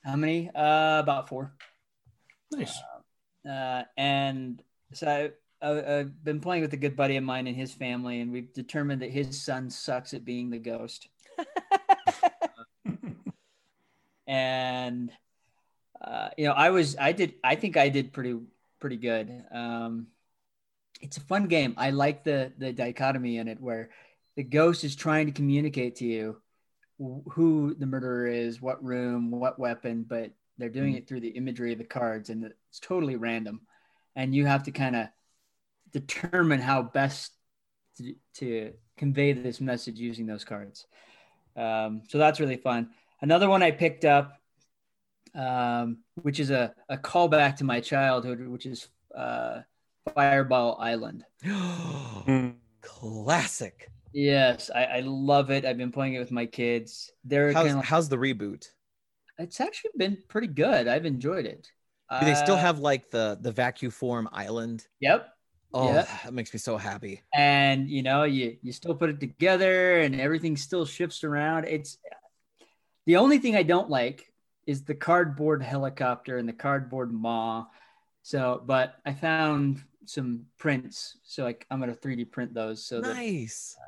[0.04, 0.52] How many?
[0.54, 1.54] Uh, about four.
[2.52, 2.80] Nice.
[3.50, 4.62] Uh, and
[4.94, 8.22] so I, I, I've been playing with a good buddy of mine and his family,
[8.22, 11.10] and we've determined that his son sucks at being the ghost.
[14.28, 15.12] and
[16.02, 18.38] uh, you know, I was, I did, I think I did pretty,
[18.80, 19.44] pretty good.
[19.52, 20.08] Um,
[21.02, 21.76] it's a fun game.
[21.78, 23.90] I like the the dichotomy in it, where
[24.36, 26.42] the ghost is trying to communicate to you
[26.98, 31.72] who the murderer is, what room, what weapon, but they're doing it through the imagery
[31.72, 33.62] of the cards, and it's totally random,
[34.16, 35.08] and you have to kind of
[35.92, 37.32] determine how best
[37.98, 40.88] to, to convey this message using those cards.
[41.56, 42.90] Um, so that's really fun.
[43.22, 44.42] Another one I picked up,
[45.38, 49.62] um, which is a, a callback to my childhood, which is uh,
[50.16, 51.26] Fireball Island.
[52.82, 53.90] Classic.
[54.14, 55.66] Yes, I, I love it.
[55.66, 57.12] I've been playing it with my kids.
[57.24, 58.68] They're How's, kind of like, how's the reboot?
[59.38, 60.88] it's actually been pretty good.
[60.88, 61.72] I've enjoyed it.
[62.20, 64.88] Do they still Uh, have like the the vacuum form island?
[65.02, 65.28] Yep.
[65.74, 66.04] Oh, Yeah.
[66.24, 67.22] that makes me so happy.
[67.34, 71.98] and you know you you still put it together and everything still shifts around it's
[73.06, 74.32] the only thing i don't like
[74.68, 77.66] is the cardboard helicopter and the cardboard maw.
[78.22, 81.18] So but i found some prints.
[81.24, 83.16] So like i'm going to 3d print those so that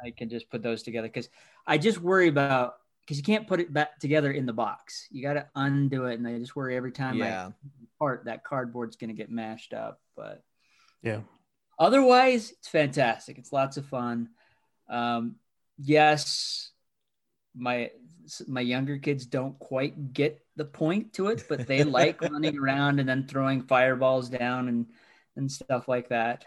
[0.03, 1.29] i can just put those together because
[1.67, 5.07] i just worry about because you can't put it back together in the box.
[5.11, 7.47] You got to undo it and i just worry every time Yeah.
[7.47, 7.53] i
[7.99, 10.43] part that cardboard's going to get mashed up but
[11.03, 11.21] Yeah.
[11.77, 13.37] otherwise it's fantastic.
[13.37, 14.29] It's lots of fun.
[14.89, 15.35] Um,
[15.77, 16.71] yes
[17.55, 17.91] my
[18.47, 22.99] my younger kids don't quite get the point to it but they like running around
[22.99, 24.85] and then throwing fireballs down and
[25.35, 26.45] and stuff like that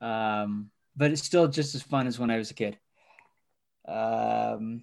[0.00, 2.78] um, but it's still just as fun as when i was a kid
[3.86, 4.82] um,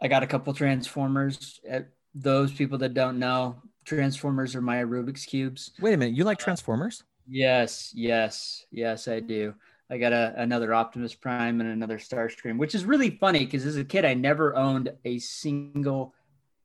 [0.00, 1.80] i got a couple transformers Uh,
[2.14, 6.14] those people that don't know transformers are my rubik's cubes Wait a minute.
[6.14, 7.04] You like Transformers?
[7.28, 9.54] Yes, yes, yes, I do.
[9.90, 13.76] I got a, another Optimus Prime and another Starscream, which is really funny because as
[13.76, 16.12] a kid, I never owned a single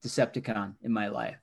[0.03, 1.37] Decepticon in my life.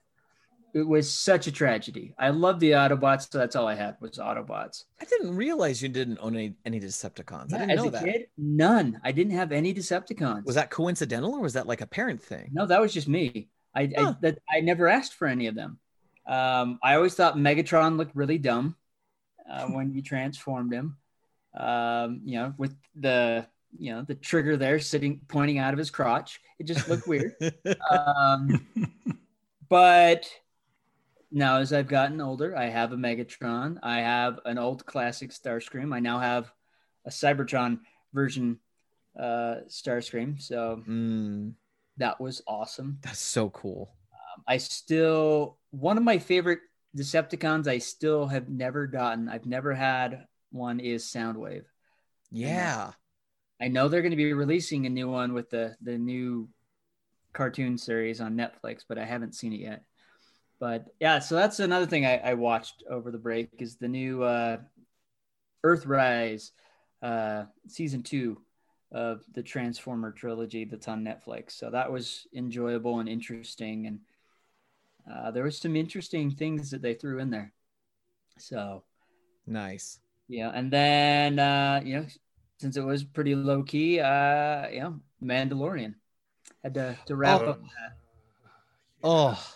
[0.74, 2.14] It was such a tragedy.
[2.18, 4.84] I love the Autobots, so that's all I had was Autobots.
[5.00, 7.54] I didn't realize you didn't own any, any Decepticons.
[7.54, 8.04] I didn't As know a that.
[8.04, 9.00] kid, none.
[9.02, 10.44] I didn't have any Decepticons.
[10.44, 12.50] Was that coincidental or was that like a parent thing?
[12.52, 13.48] No, that was just me.
[13.74, 14.10] I Huh.
[14.10, 15.78] I, that, I never asked for any of them.
[16.26, 18.76] Um, I always thought Megatron looked really dumb
[19.50, 20.98] uh, when you transformed him.
[21.56, 23.46] Um, you know, with the
[23.78, 27.32] you know the trigger there sitting pointing out of his crotch, it just looked weird.
[27.90, 28.66] um,
[29.68, 30.28] but
[31.30, 33.78] now, as I've gotten older, I have a Megatron.
[33.82, 35.94] I have an old classic Starscream.
[35.94, 36.50] I now have
[37.04, 37.80] a Cybertron
[38.14, 38.58] version
[39.18, 40.40] uh, Starscream.
[40.40, 41.52] So Mm,
[41.98, 42.98] that was awesome.
[43.02, 43.90] that's so cool.
[44.12, 46.60] Um, I still one of my favorite
[46.96, 47.66] Decepticons.
[47.66, 49.28] I still have never gotten.
[49.28, 50.80] I've never had one.
[50.80, 51.64] Is Soundwave.
[52.30, 52.92] Yeah.
[53.60, 56.48] I know they're going to be releasing a new one with the the new
[57.32, 59.84] cartoon series on Netflix, but I haven't seen it yet.
[60.60, 64.22] But yeah, so that's another thing I, I watched over the break is the new
[64.22, 64.58] uh,
[65.64, 66.50] Earthrise
[67.00, 68.40] uh, season two
[68.90, 71.52] of the Transformer trilogy that's on Netflix.
[71.52, 74.00] So that was enjoyable and interesting, and
[75.10, 77.52] uh, there was some interesting things that they threw in there.
[78.38, 78.82] So
[79.48, 79.98] Nice.
[80.28, 82.06] Yeah, and then uh, you know,
[82.58, 85.94] since it was pretty low key, uh, you know, Mandalorian
[86.62, 87.50] had to to wrap Oh.
[87.50, 87.96] up that.
[89.02, 89.46] Oh,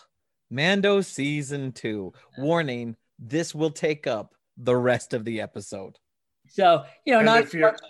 [0.49, 2.13] Mando season two.
[2.37, 5.97] Warning: This will take up the rest of the episode.
[6.49, 7.81] So you know, And not you're- much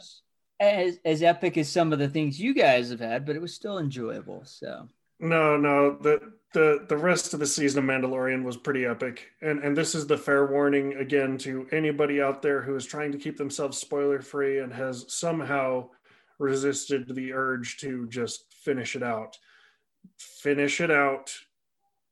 [0.59, 3.53] as as epic as some of the things you guys have had, but it was
[3.53, 4.45] still enjoyable.
[4.45, 4.87] So
[5.23, 9.63] No, no, the the the rest of the season of Mandalorian was pretty epic, and
[9.63, 13.17] and this is the fair warning again to anybody out there who is trying to
[13.17, 15.89] keep themselves spoiler free and has somehow
[16.39, 19.37] resisted the urge to just finish it out.
[20.17, 21.33] Finish it out.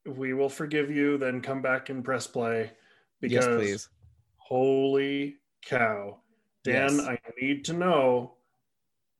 [0.05, 1.17] We will forgive you.
[1.17, 2.71] Then come back and press play.
[3.19, 3.89] Because yes, please.
[4.37, 6.21] holy cow,
[6.63, 7.07] Dan, Yes.
[7.07, 8.35] I need to know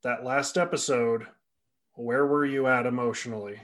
[0.04, 1.28] that last episode.
[1.96, 3.60] Where were you at emotionally?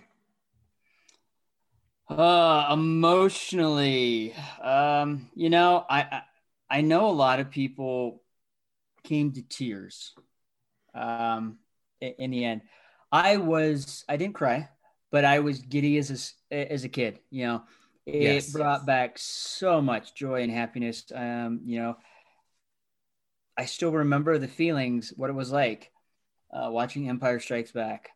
[2.09, 6.21] Uh, emotionally, um, you know, I, I
[6.69, 8.23] I know a lot of people
[9.03, 10.15] came to tears.
[10.95, 11.59] Um,
[12.01, 12.61] in the end,
[13.11, 14.69] I was I didn't cry,
[15.11, 17.19] but I was giddy as a as a kid.
[17.31, 17.63] You know,
[18.19, 18.53] it Yes.
[18.53, 21.05] brought back so much joy and happiness.
[21.15, 21.97] Um, you know,
[23.57, 25.91] I still remember the feelings, what it was like
[26.51, 28.11] uh, watching Empire Strikes Back.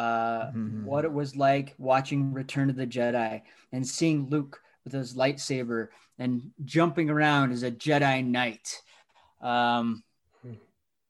[0.00, 0.84] Uh, Mhm.
[0.84, 5.88] what it was like watching Return of the Jedi and seeing Luke with his lightsaber
[6.18, 8.80] and jumping around as a Jedi Knight.
[9.42, 10.02] Um,
[10.42, 10.54] Hmm.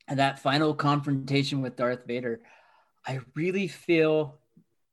[0.09, 2.41] and that final confrontation with Darth Vader,
[3.07, 4.41] I really feel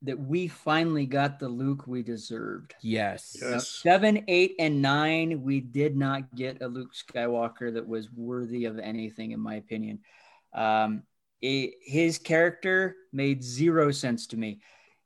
[0.03, 2.75] that we finally got the Luke we deserved.
[2.81, 3.35] Yes.
[3.41, 3.47] Yeah.
[3.47, 3.69] Now, Yes.
[3.81, 8.77] seven, eight, and nine, we did not get a Luke Skywalker that was worthy of
[8.77, 10.03] anything, in my opinion.
[10.53, 11.01] Um,
[11.41, 14.61] it, his character made zero sense to me.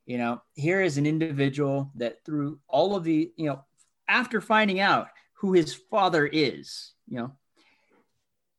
[0.06, 3.64] You know, here is an individual that through all of the, you know,
[4.08, 7.32] after finding out who his father is, you know,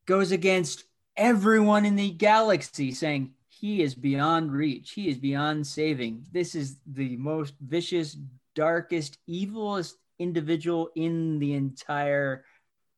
[0.07, 0.85] goes against
[1.17, 4.93] everyone in the galaxy saying he is beyond reach.
[4.93, 6.27] He is beyond saving.
[6.33, 8.17] This is the most vicious,
[8.55, 12.45] darkest, evilest individual in the entire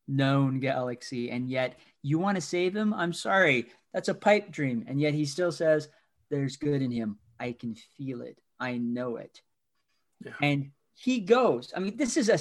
[0.07, 1.31] known galaxy.
[1.31, 2.93] And yet you want to save him?
[2.95, 3.67] I'm sorry.
[3.93, 4.85] That's a pipe dream.
[4.87, 5.89] And yet he still says,
[6.31, 7.19] There's good in him.
[7.39, 8.39] I can feel it.
[8.61, 9.41] I know it.
[10.25, 10.33] Yeah.
[10.41, 11.73] And he goes.
[11.77, 12.39] I mean, this is a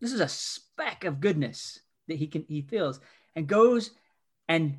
[0.00, 3.00] this is a speck of goodness that he can he feels
[3.34, 3.90] and goes
[4.48, 4.78] and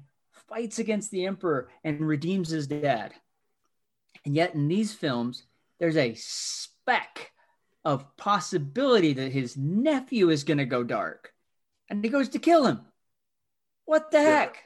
[0.50, 3.14] fights against the emperor and redeems his dad.
[4.26, 5.44] And yet in these films,
[5.80, 7.32] there's a speck
[7.86, 11.32] of possibility that his nephew is going to go dark
[11.90, 12.82] and he goes to kill him.
[13.86, 14.24] What the Yeah.
[14.40, 14.64] heck?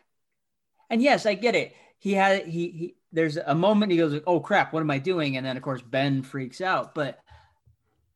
[0.90, 1.76] And yes, I get it.
[2.00, 4.98] He had he he there's a moment he goes like, "Oh crap, what am I
[4.98, 7.20] doing?" And then of course Ben freaks out, but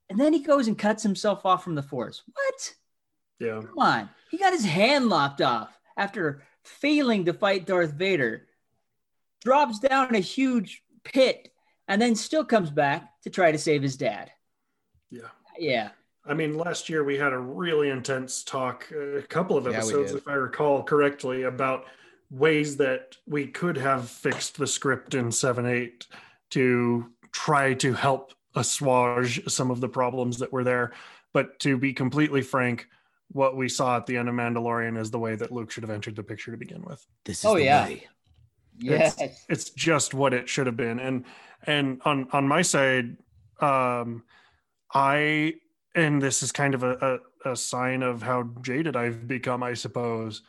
[0.10, 2.24] and then he goes and cuts himself off from the force.
[2.34, 2.76] What?
[3.40, 3.62] Yeah.
[3.62, 4.10] Come on.
[4.32, 8.48] He got his hand lopped off after failing to fight Darth Vader,
[9.44, 11.52] drops down a huge pit,
[11.88, 14.32] and then still comes back to try to save his dad.
[15.12, 15.30] Yeah.
[15.58, 15.90] Yeah.
[16.28, 20.18] I mean, last year we had a really intense talk, a couple of episodes, did.
[20.18, 21.86] if I recall correctly, about
[22.32, 26.08] ways that we could have fixed the script in 7 8
[26.52, 30.94] to try to help assuage some of the problems that were there.
[31.34, 32.88] But to be completely frank,
[33.32, 35.90] what we saw at the end of Mandalorian is the way that Luke should have
[35.90, 37.06] entered the picture to begin with.
[37.26, 37.86] This is Oh, the yeah.
[37.86, 38.08] way.
[38.78, 39.46] Yes.
[39.50, 41.00] It's just what it should have been.
[41.00, 41.26] And
[41.68, 43.18] and on on my side,
[43.60, 44.24] um,
[44.94, 45.56] I
[45.96, 49.74] and this is kind of a, a, a sign of how jaded I've become, I
[49.74, 50.42] suppose.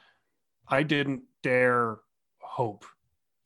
[0.69, 1.99] I didn't dare
[2.41, 2.85] hope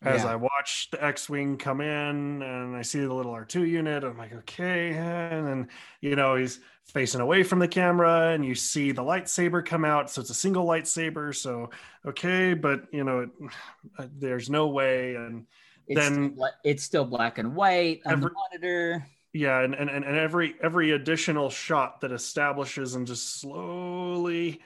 [0.02, 0.30] as Yeah.
[0.32, 4.02] I watch the X-wing come in and I see the little R2 unit.
[4.02, 5.68] I'm like, okay, and then
[6.00, 10.10] you know he's facing away from the camera, and you see the lightsaber come out.
[10.10, 11.34] So it's a single lightsaber.
[11.34, 11.70] So
[12.06, 13.30] okay, but you know, it,
[13.98, 15.14] uh, there's no way.
[15.16, 15.46] And
[15.86, 19.06] It's, Then- still, it's still black and white on Every- the monitor.
[19.32, 24.60] Yeah, and, and and every every additional shot that establishes and just slowly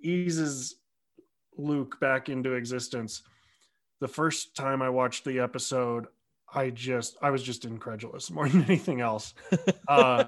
[0.00, 0.76] eases
[1.56, 3.22] Luke back into existence.
[4.00, 6.06] The first time I watched the episode,
[6.52, 9.34] I just I was just incredulous more than anything else.
[9.86, 10.24] Uh,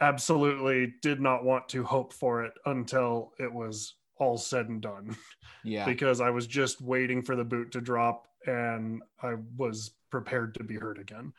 [0.00, 5.16] absolutely did not want to hope for it until it was all said and done
[5.64, 5.84] yeah.
[5.84, 10.64] because I was just waiting for the boot to drop and I was prepared to
[10.64, 11.32] be hurt again.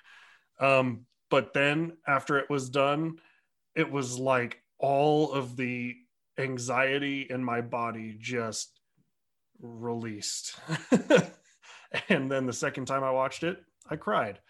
[0.59, 3.17] Um, but then after it was done,
[3.75, 5.95] it was like all of the
[6.37, 8.79] anxiety in my body just
[9.59, 10.59] released.
[12.09, 13.57] and then the second time I watched it,
[13.89, 14.41] I cried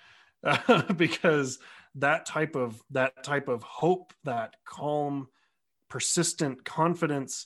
[0.97, 1.59] because
[1.95, 5.29] that type of that type of hope, that calm,
[5.87, 7.45] persistent confidence,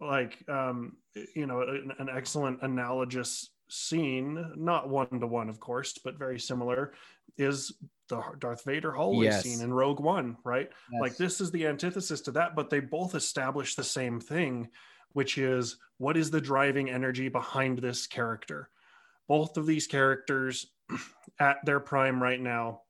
[0.00, 0.98] like um,
[1.34, 6.38] you know, an, an excellent analogous scene, not one to one, of course, but very
[6.38, 6.92] similar,
[7.36, 7.72] is
[8.08, 9.42] the Darth Vader hallway Yes.
[9.42, 10.70] scene in Rogue One, right?
[11.00, 14.68] Like this is the antithesis to that, but they both establish the same thing,
[15.12, 18.70] which is what is the driving energy behind this character?
[19.28, 20.66] Both of these characters
[21.40, 22.82] at their prime right now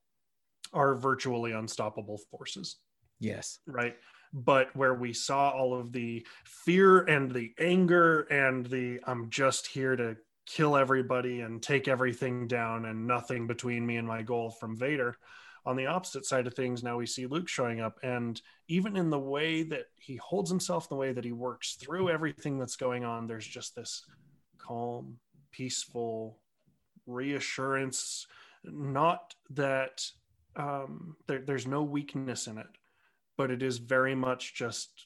[0.73, 2.77] are virtually unstoppable forces
[3.19, 3.59] yes.
[3.67, 3.95] right
[4.33, 9.67] but where we saw all of the fear and the anger and the i'm just
[9.67, 10.15] here to
[10.49, 15.15] kill everybody and take everything down and nothing between me and my goal from vader.
[15.65, 19.09] On the opposite side of things now we see luke showing up and even in
[19.09, 23.03] the way that he holds himself the way that he works through everything that's going
[23.03, 24.05] on there's just this
[24.57, 25.17] calm
[25.51, 26.39] peaceful
[27.05, 28.25] reassurance.
[28.63, 30.03] Not that
[30.55, 32.67] um, there, there's no weakness in it
[33.37, 35.05] but it is very much just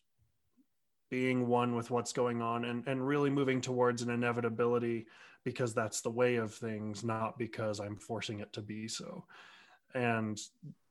[1.12, 5.06] being one with what's going on and, and really moving towards an inevitability
[5.44, 9.26] because that's the way of things, not because I'm forcing it to be so.
[9.94, 10.40] And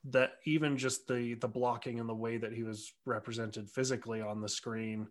[0.05, 4.41] that even just the the blocking and the way that he was represented physically on
[4.41, 5.09] the screen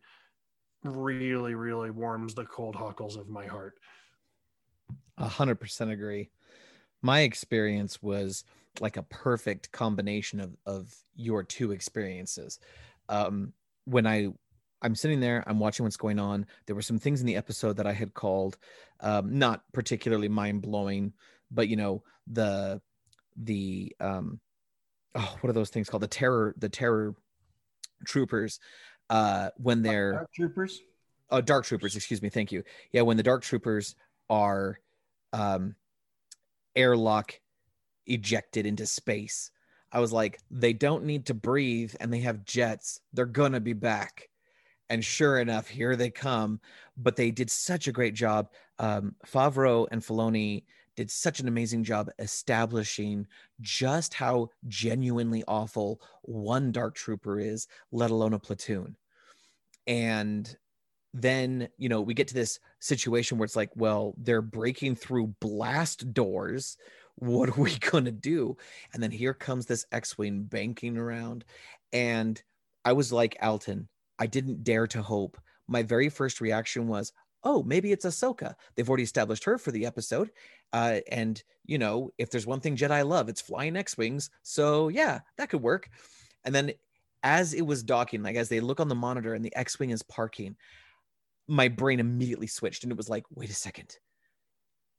[0.83, 3.77] really, really warms the cold huckles of my heart.
[5.17, 6.29] A hundred percent agree.
[7.01, 8.43] My experience was
[8.79, 12.59] like a perfect combination of of your two experiences.
[13.09, 13.53] Um,
[13.85, 14.29] when I
[14.82, 16.45] I'm sitting there, I'm watching what's going on.
[16.65, 18.57] There were some things in the episode that I had called
[18.99, 21.13] um, not particularly mind blowing,
[21.51, 22.82] but you know the
[23.36, 24.39] the um,
[25.15, 26.03] oh what are those things called?
[26.03, 27.15] The terror the terror
[28.05, 28.59] troopers
[29.09, 30.79] uh, when they're Dark troopers.
[31.29, 33.95] uh, dark troopers excuse me thank you yeah when the dark troopers
[34.29, 34.79] are
[35.34, 35.75] um
[36.75, 37.39] airlock
[38.07, 39.51] ejected into space
[39.91, 43.73] i was like they don't need to breathe and they have jets they're gonna be
[43.73, 44.29] back
[44.91, 46.59] and sure enough here they come.
[46.97, 48.49] But they did such a great job.
[48.77, 50.65] Um favreau and Filoni
[50.97, 53.25] did such an amazing job establishing
[53.61, 58.97] just how genuinely awful one dark trooper is let alone a platoon.
[59.87, 60.55] And
[61.13, 65.27] then you know we get to this situation where it's like well they're breaking through
[65.39, 66.77] blast doors.
[67.15, 68.57] What are we going to do?
[68.93, 71.45] And then here comes this x-wing banking around.
[71.93, 72.41] And
[72.83, 73.87] i was like alton
[74.22, 75.38] i didn't dare to hope.
[75.67, 77.11] My very first reaction was
[77.43, 78.53] oh maybe it's ahsoka.
[78.76, 80.32] They've already established her for the episode
[80.74, 84.30] uh, and you know if there's one thing jedi love it's flying x-wings.
[84.43, 85.89] So yeah that could work.
[86.45, 86.72] And then
[87.24, 90.03] as it was docking like as they look on the monitor and the x-wing is
[90.03, 90.55] parking
[91.47, 93.97] my brain immediately switched and it was like, wait a second,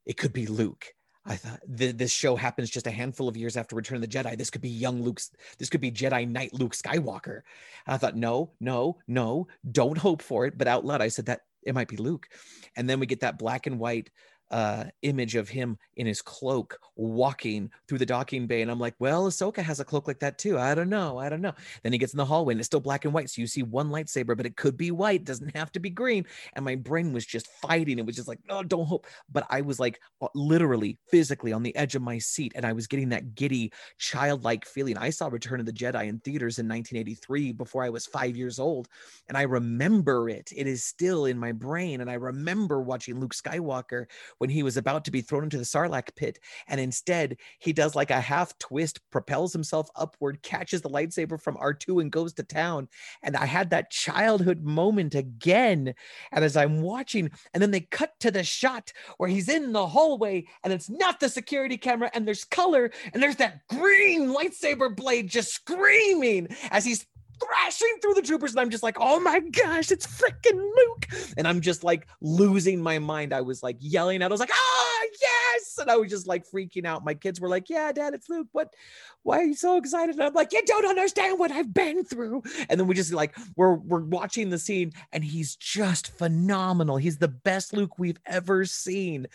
[0.04, 0.86] it could be Luke.
[1.24, 4.08] I thought th- this show happens just a handful of years after Return of the
[4.08, 4.36] Jedi.
[4.36, 5.30] This could be young Luke's.
[5.58, 7.42] This could be Jedi Knight Luke Skywalker.
[7.86, 10.58] And I thought, no, no, no, don't hope for it.
[10.58, 12.26] But out loud, I said that it might be Luke.
[12.76, 14.10] And then we get that black and white
[14.52, 18.60] uh, image of him in his cloak walking through the docking bay.
[18.60, 20.58] And I'm like, well, Ahsoka has a cloak like that too.
[20.58, 21.18] I don't know.
[21.18, 21.54] I don't know.
[21.82, 23.30] Then he gets in the hallway and it's still black and white.
[23.30, 25.22] So you see one lightsaber, but it could be white.
[25.22, 26.26] It doesn't have to be green.
[26.52, 27.98] And my brain was just fighting.
[27.98, 29.06] It was just like, oh, don't hope.
[29.32, 32.52] But I was like uh, literally physically on the edge of my seat.
[32.54, 34.98] And I was getting that giddy, childlike feeling.
[34.98, 38.58] I saw Return of the Jedi in theaters in 1983 before I was five years
[38.58, 38.88] old.
[39.28, 40.52] And I remember it.
[40.54, 42.02] It is still in my brain.
[42.02, 44.06] And I remember watching Luke Skywalker
[44.42, 46.40] when he was about to be thrown into the Sarlacc pit.
[46.66, 51.56] And instead, he does like a half twist, propels himself upward, catches the lightsaber from
[51.58, 52.88] R2 and goes to town.
[53.22, 55.94] And I had that childhood moment again.
[56.32, 59.86] And as I'm watching, and then they cut to the shot where he's in the
[59.86, 64.92] hallway and it's not the security camera and there's color and there's that green lightsaber
[64.92, 67.06] blade just screaming as he's
[67.40, 71.06] thrashing through the troopers, and I'm just like, oh my gosh, it's freaking Luke.
[71.36, 73.32] And I'm just like losing my mind.
[73.32, 75.78] I was like yelling out, I was like, ah, yes.
[75.78, 77.04] And I was just like freaking out.
[77.04, 78.48] My kids were like, yeah, dad, it's Luke.
[78.52, 78.74] What?
[79.22, 80.16] Why are you so excited?
[80.16, 82.42] And I'm like, you don't understand what I've been through.
[82.68, 86.96] And then we just like, we're, we're watching the scene, and he's just phenomenal.
[86.96, 89.26] He's the best Luke we've ever seen.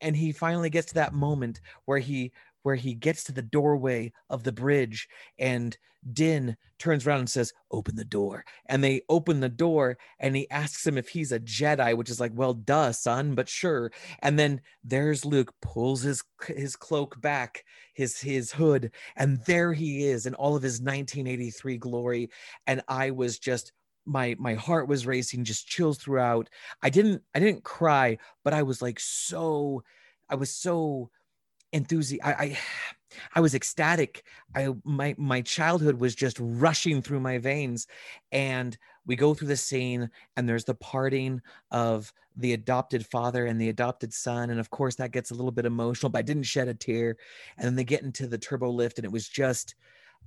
[0.00, 2.32] And he finally gets to that moment where he
[2.62, 5.08] where he gets to the doorway of the bridge
[5.38, 5.76] and
[6.12, 8.44] Din turns around and says, Open the door.
[8.66, 12.20] And they open the door and he asks him if he's a Jedi, which is
[12.20, 13.92] like, Well, duh, son, but sure.
[14.20, 20.06] And then there's Luke, pulls his his cloak back, his his hood, and there he
[20.06, 22.30] is in all of his 1983 glory.
[22.66, 23.72] And I was just
[24.06, 26.48] my my heart was racing just chills throughout
[26.82, 29.82] i didn't i didn't cry but i was like so
[30.30, 31.10] i was so
[31.72, 32.26] enthusiastic.
[32.26, 32.58] I, I,
[33.34, 34.24] I was ecstatic.
[34.54, 37.86] I my my childhood was just rushing through my veins,
[38.32, 41.40] and we go through the scene, and there's the parting
[41.70, 45.50] of the adopted father and the adopted son, and of course that gets a little
[45.50, 47.16] bit emotional, but I didn't shed a tear.
[47.56, 49.74] And then they get into the turbo lift, and it was just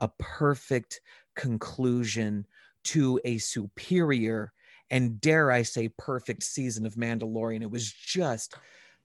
[0.02, 1.02] a perfect
[1.36, 2.46] conclusion
[2.84, 4.52] to a superior
[4.90, 7.62] and dare I say perfect season of Mandalorian.
[7.62, 8.56] It was just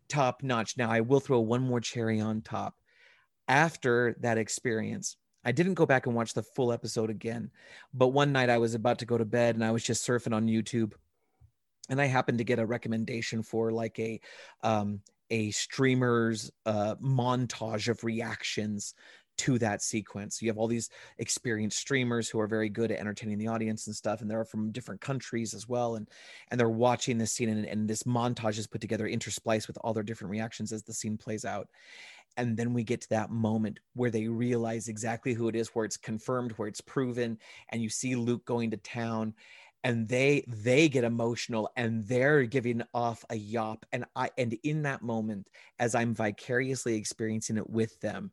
[0.09, 0.76] top notch.
[0.76, 2.74] Now, I will throw one more cherry on top.
[3.46, 7.50] After that experience, I didn't go back and watch the full episode again,
[7.94, 10.34] but one night I was about to go to bed and I was just surfing
[10.34, 10.92] on YouTube
[11.88, 14.20] and I happened to get a recommendation for like a
[14.62, 15.00] um,
[15.30, 18.94] a streamer's uh, montage of reactions
[19.39, 20.43] to that sequence.
[20.43, 23.97] You have all these experienced streamers who are very good at entertaining the audience and
[23.97, 26.09] stuff, and they're from different countries as well, and
[26.51, 29.95] and they're watching this scene, and, and this montage is put together, interspliced with all
[29.95, 31.68] their different reactions as the scene plays out.
[32.36, 35.84] And then we get to that moment where they realize exactly who it is, where
[35.84, 37.39] it's confirmed, where it's proven,
[37.70, 39.34] and you see Luke going to town,
[39.84, 44.82] and they they get emotional and they're giving off a yop and i and in
[44.82, 48.32] that moment as i'm vicariously experiencing it with them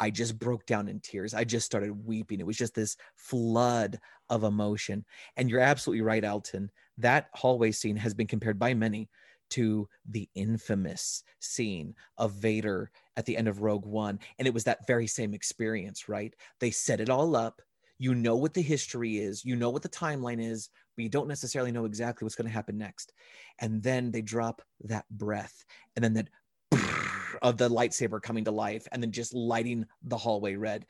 [0.00, 1.34] I just broke down in tears.
[1.34, 2.40] I just started weeping.
[2.40, 5.04] It was just this flood of emotion.
[5.36, 6.70] And you're absolutely right, Alton.
[6.98, 9.08] That hallway scene has been compared by many
[9.50, 14.18] to the infamous scene of Vader at the end of Rogue One.
[14.38, 16.34] And it was that very same experience, right?
[16.60, 17.62] They set it all up.
[17.98, 21.26] You know what the history is, you know what the timeline is, but you don't
[21.26, 23.12] necessarily know exactly what's going to happen next.
[23.58, 25.64] And then they drop that breath,
[25.96, 26.28] and then that
[27.42, 30.86] of the lightsaber coming to life and then just lighting the hallway red.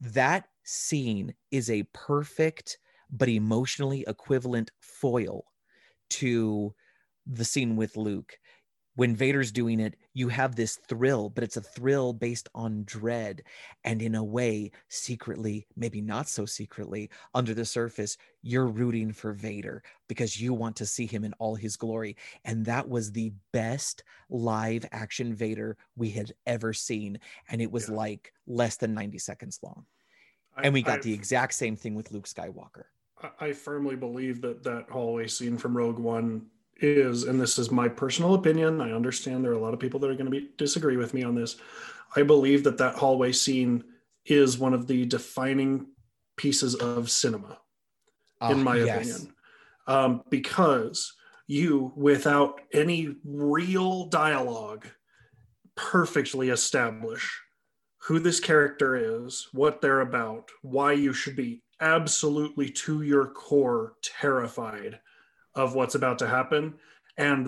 [0.00, 2.78] That scene is a perfect
[3.10, 5.44] but emotionally equivalent foil
[6.10, 6.74] to
[7.26, 8.38] the scene with Luke
[8.96, 13.42] when Vader's doing it, you have this thrill, but it's a thrill based on dread.
[13.84, 19.32] And in a way, secretly, maybe not so secretly, under the surface, you're rooting for
[19.32, 22.16] Vader because you want to see him in all his glory.
[22.44, 27.20] And that was the best live action Vader we had ever seen.
[27.48, 27.94] And it was yeah.
[27.94, 29.86] like less than 90 seconds long.
[30.56, 32.84] I, and we got I've, the exact same thing with Luke Skywalker.
[33.38, 36.46] I firmly believe that that hallway scene from Rogue One
[36.80, 40.00] is, and this is my personal opinion, I understand there are a lot of people
[40.00, 41.56] that are going to be disagree with me on this.
[42.16, 43.84] I believe that that hallway scene
[44.26, 45.86] is one of the defining
[46.36, 47.58] pieces of cinema,
[48.42, 48.96] in ah, my yes.
[48.96, 49.34] opinion,
[49.86, 51.14] um, because
[51.46, 54.86] you, without any real dialogue,
[55.74, 57.40] perfectly establish
[57.98, 63.94] who this character is, what they're about, why you should be absolutely to your core
[64.02, 65.00] terrified
[65.62, 66.64] of what's about to happen.
[67.16, 67.40] And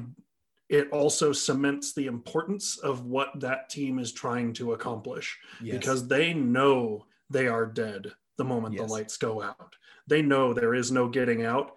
[0.69, 5.29] it also cements the importance of what that team is trying to accomplish
[5.61, 5.77] yes.
[5.77, 7.07] because they know
[7.37, 8.03] they are dead
[8.39, 8.81] the moment yes.
[8.83, 9.73] the lights go out.
[10.07, 11.69] They know there is no getting out.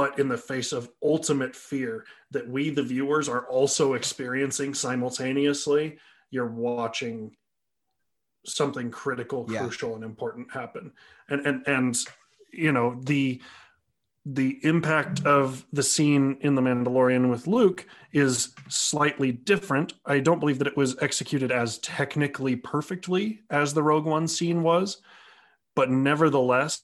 [0.00, 5.98] but in the face of ultimate fear that we, the viewers, are also experiencing simultaneously,
[6.30, 7.34] you're watching
[8.46, 9.60] something critical, Yeah.
[9.62, 10.92] crucial, and important happen.
[11.28, 11.92] And and and
[12.52, 13.40] you know the
[14.26, 19.94] the impact of the scene in The Mandalorian with Luke is slightly different.
[20.04, 24.62] I don't believe that it was executed as technically perfectly as the Rogue One scene
[24.62, 25.00] was,
[25.74, 26.82] but nevertheless,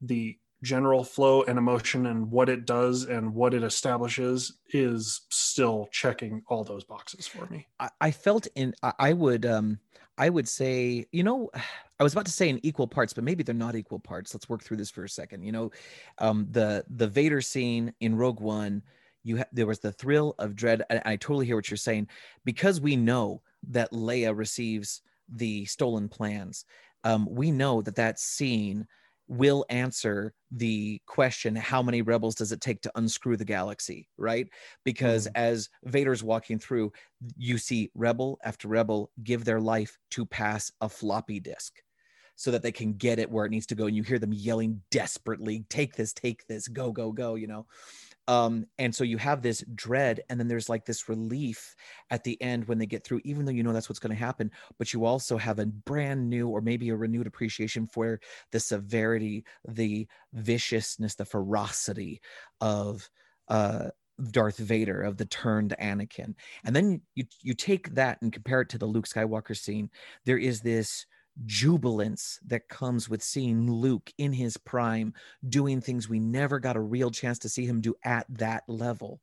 [0.00, 5.88] the general flow and emotion and what it does and what it establishes is still
[5.90, 7.66] checking all those boxes for me.
[7.78, 9.78] I, I felt in I, I would um
[10.18, 11.50] I would say, you know,
[11.98, 14.32] I was about to say in equal parts, but maybe they're not equal parts.
[14.34, 15.42] Let's work through this for a second.
[15.42, 15.70] You know,
[16.18, 18.82] um the the Vader scene in Rogue One,
[19.22, 20.82] you ha- there was the thrill of dread.
[20.90, 22.08] And I totally hear what you're saying
[22.44, 26.64] because we know that Leia receives the stolen plans.
[27.04, 28.86] Um, we know that that scene
[29.30, 34.48] will answer the question how many rebels does it take to unscrew the galaxy right?
[34.84, 35.36] Because mm-hmm.
[35.36, 36.92] as vader's walking through
[37.36, 41.74] you see rebel after rebel give their life to pass a floppy disk
[42.34, 43.86] so that they can get it where it needs to go.
[43.86, 47.66] And you hear them yelling desperately take this take this go go go you know
[48.30, 51.74] um and so you have this dread and then there's like this relief
[52.10, 54.24] at the end when they get through even though you know that's what's going to
[54.24, 58.20] happen but you also have a brand new or maybe a renewed appreciation for
[58.52, 62.20] the severity the viciousness the ferocity
[62.60, 63.10] of
[63.48, 63.88] uh
[64.30, 66.34] Darth Vader of the turned Anakin.
[66.62, 69.88] And then you you take that and compare it to the Luke Skywalker scene.
[70.26, 71.06] There is this
[71.46, 75.12] jubilance that comes with seeing Luke in his prime
[75.48, 79.20] doing things we never got a real chance to see him do at that level.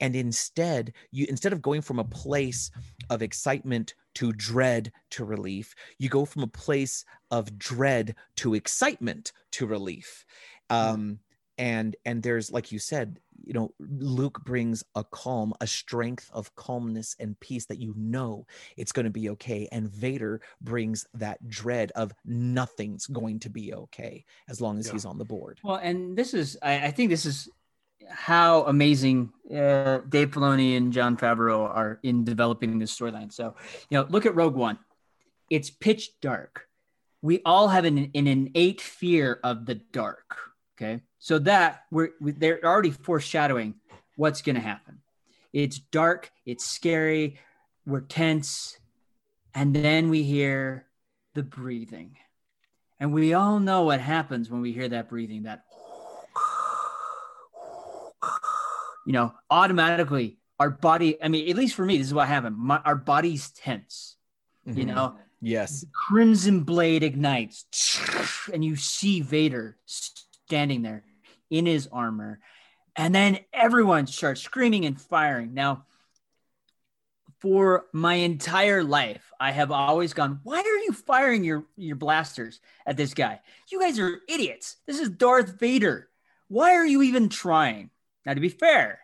[0.00, 2.70] And instead, you instead of going from a place
[3.08, 9.32] of excitement to dread to relief, you go from a place of dread to excitement
[9.52, 10.24] to relief.
[10.68, 11.20] Um
[11.60, 16.54] and and there's like you said you know luke brings a calm a strength of
[16.56, 18.46] calmness and peace that you know
[18.76, 23.72] it's going to be okay and vader brings that dread of nothing's going to be
[23.74, 24.92] okay as long as Yeah.
[24.92, 27.48] he's on the board Well, and this is, I, I think this is
[28.08, 33.30] how amazing uh, Dave Filoni and Jon Favreau are in developing this storyline.
[33.32, 33.54] So,
[33.88, 34.78] you know, look at Rogue One.
[35.50, 36.66] It's pitch dark.
[37.22, 40.28] We all have an, an innate fear of the dark.
[40.80, 41.00] Okay.
[41.18, 43.74] So that we're, we, they're already foreshadowing
[44.16, 45.00] what's going to happen.
[45.52, 46.30] It's dark.
[46.46, 47.38] It's scary.
[47.86, 48.78] We're tense.
[49.54, 50.86] And then we hear
[51.34, 52.16] the breathing.
[52.98, 55.64] And we all know what happens when we hear that breathing, that
[59.06, 62.56] you know, automatically our body, I mean, at least for me, this is what happened.
[62.56, 64.16] My, our body's tense,
[64.66, 64.94] you Mhm.
[64.94, 67.64] know, yes crimson blade ignites
[68.52, 69.78] and you see Vader
[70.50, 71.04] standing there
[71.48, 72.40] in his armor.
[72.96, 75.54] And then everyone starts screaming and firing.
[75.54, 75.84] Now,
[77.38, 82.60] for my entire life, I have always gone, why are you firing your, your blasters
[82.84, 83.38] at this guy?
[83.70, 84.76] You guys are idiots.
[84.86, 86.08] This is Darth Vader.
[86.48, 87.90] Why are you even trying?
[88.26, 88.98] Now, to be fair,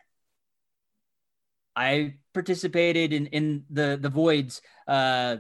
[1.76, 5.36] I participated in, in the, the Voids uh,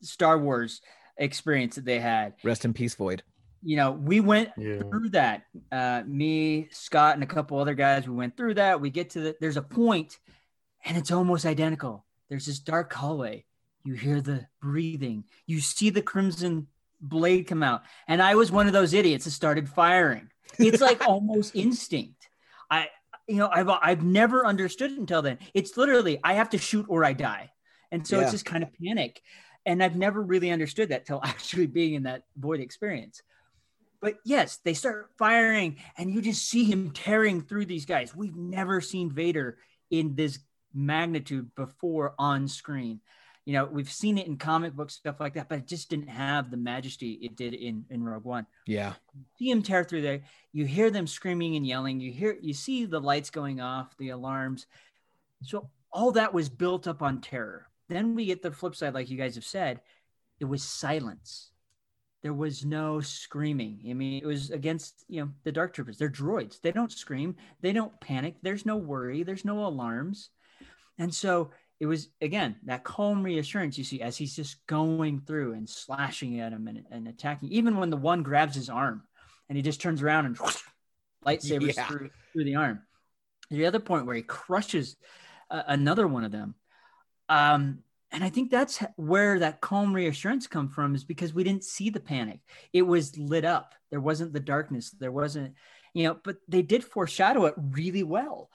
[0.00, 0.80] Star Wars
[1.16, 2.34] experience that they had.
[2.44, 3.24] rest in peace void
[3.62, 4.78] You know, we went Yeah.
[4.78, 5.42] through that.
[5.70, 8.80] Uh, me, Scott, and a couple other guys, we went through that.
[8.80, 10.18] We get to the, there's a point
[10.84, 12.06] and it's almost identical.
[12.28, 13.44] There's this dark hallway.
[13.84, 15.24] You hear the breathing.
[15.46, 16.68] You see the crimson
[17.00, 17.82] blade come out.
[18.08, 20.30] And I was one of those idiots that started firing.
[20.58, 22.28] It's like almost instinct.
[22.70, 22.88] I,
[23.26, 25.38] you know, I've, I've never understood it until then.
[25.54, 27.50] It's literally, I have to shoot or I die.
[27.92, 28.22] And so Yeah.
[28.22, 29.20] it's just kind of panic.
[29.66, 33.22] And I've never really understood that till actually being in that void experience.
[34.00, 38.14] But yes, they start firing, and you just see him tearing through these guys.
[38.14, 39.58] We've never seen Vader
[39.90, 40.38] in this
[40.72, 43.00] magnitude before on screen.
[43.44, 46.08] You know, we've seen it in comic books, stuff like that, but it just didn't
[46.08, 48.46] have the majesty it did in, in Rogue One.
[48.66, 48.94] yeah
[49.38, 50.22] See him tear through there.
[50.52, 52.00] You hear them screaming and yelling.
[52.00, 54.66] You hear, you see the lights going off, the alarms.
[55.42, 57.66] So all that was built up on terror.
[57.88, 59.80] Then we get the flip side, like you guys have said,
[60.38, 61.49] it was silence.
[62.22, 63.80] There was no screaming.
[63.88, 65.96] I mean, it was against you know the dark troopers.
[65.96, 66.60] They're droids.
[66.60, 67.36] They don't scream.
[67.62, 68.36] They don't panic.
[68.42, 69.22] There's no worry.
[69.22, 70.28] There's no alarms.
[70.98, 75.54] And so it was again that calm reassurance you see as he's just going through
[75.54, 77.50] and slashing at him and, and attacking.
[77.52, 79.02] Even when the one grabs his arm
[79.48, 80.38] and he just turns around and
[81.24, 81.86] lightsabers Yeah.
[81.86, 82.82] through through the arm.
[83.50, 84.96] The other point where he crushes
[85.50, 86.54] uh, another one of them.
[87.30, 87.78] Um,
[88.12, 91.90] and I think that's where that calm reassurance come from is because we didn't see
[91.90, 92.40] the panic.
[92.72, 93.74] It was lit up.
[93.90, 94.90] There wasn't the darkness.
[94.90, 95.54] There wasn't,
[95.94, 98.50] you know, but they did foreshadow it really well.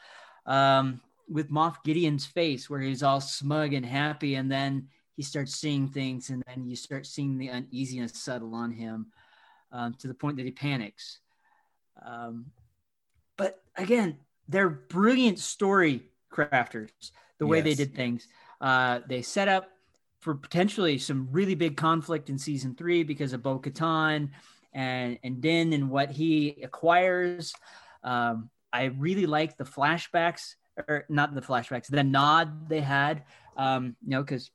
[0.45, 5.55] Um, with Moff Gideon's face, where he's all smug and happy, and then he starts
[5.55, 9.07] seeing things, and then you start seeing the uneasiness settle on him
[9.71, 11.19] um, to the point that he panics.
[12.05, 12.47] Um,
[13.37, 16.91] but again, they're brilliant story crafters.
[17.37, 18.27] The way they did things,
[18.61, 19.69] uh, they set up
[20.19, 24.29] for potentially some really big conflict in season three because of Bo Katan
[24.73, 27.53] and and Din and what he acquires.
[28.03, 33.23] Um, I really like the flashbacks, or not the flashbacks, the nod they had.
[33.55, 34.51] Um, you know, because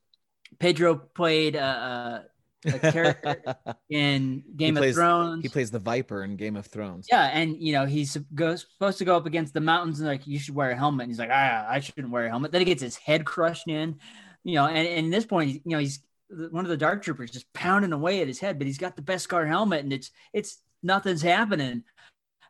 [0.59, 2.23] Pedro played uh, uh,
[2.67, 3.37] a character
[3.91, 5.43] in Game plays- of Thrones.
[5.43, 7.07] he plays the Viper in Game of Thrones.
[7.11, 10.27] Yeah, and you know he's goes, supposed to go up against the mountains and like
[10.27, 11.05] you should wear a helmet.
[11.05, 12.53] And he's like, ah, I shouldn't wear a helmet.
[12.53, 13.97] Then he gets his head crushed in,
[14.45, 14.67] you know.
[14.67, 17.93] And, and at this point, you know, he's one of the dark troopers just pounding
[17.93, 21.83] away at his head, but he's got the Beskar helmet, and it's it's nothing's happening.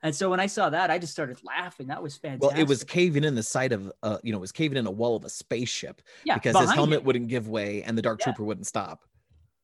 [0.02, 1.88] And so when I saw that, I just started laughing.
[1.88, 2.50] That was fantastic.
[2.52, 4.86] Well, it was caving in the side of, uh, you know, it was caving in
[4.86, 8.18] a wall of a spaceship yeah, because his helmet wouldn't give way and the Dark
[8.20, 8.24] Yeah.
[8.24, 9.02] Trooper wouldn't stop.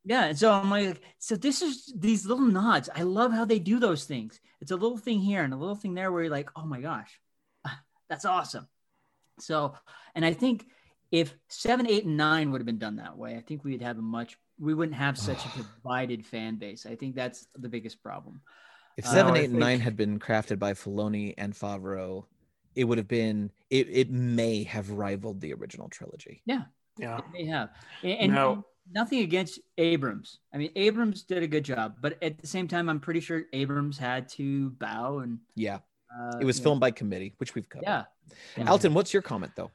[0.09, 2.89] Yeah, and so I'm like, so this is these little nods.
[2.95, 4.41] I love how they do those things.
[4.61, 6.81] It's a little thing here and a little thing there where you're like, oh my
[6.81, 7.21] gosh,
[8.09, 8.69] that's awesome.
[9.41, 9.75] So,
[10.15, 10.65] and I think
[11.11, 13.99] if seven, eight, and nine would have been done that way, I think we'd have
[13.99, 14.39] a much.
[14.59, 15.49] We wouldn't have such a
[15.83, 16.87] divided fan base.
[16.87, 18.43] I think that's the biggest problem.
[18.97, 22.27] If Uh, seven, I eight, and nine had been crafted by Filoni and Favreau,
[22.77, 23.51] it would have been.
[23.71, 26.43] It, it may have rivaled the original trilogy.
[26.47, 26.63] Yeah.
[26.97, 27.21] Yeah.
[27.33, 27.71] They have,
[28.05, 30.39] and, and Now- nothing against Abrams.
[30.55, 33.45] I mean, Abrams did a good job, but at the same time, I'm pretty sure
[33.53, 35.39] Abrams had to bow and.
[35.55, 35.79] Yeah,
[36.17, 37.85] Uh, it was you know, filmed by committee, which we've covered.
[37.85, 38.05] Yeah.
[38.57, 38.71] yeah.
[38.71, 39.71] Alton, what's your comment though?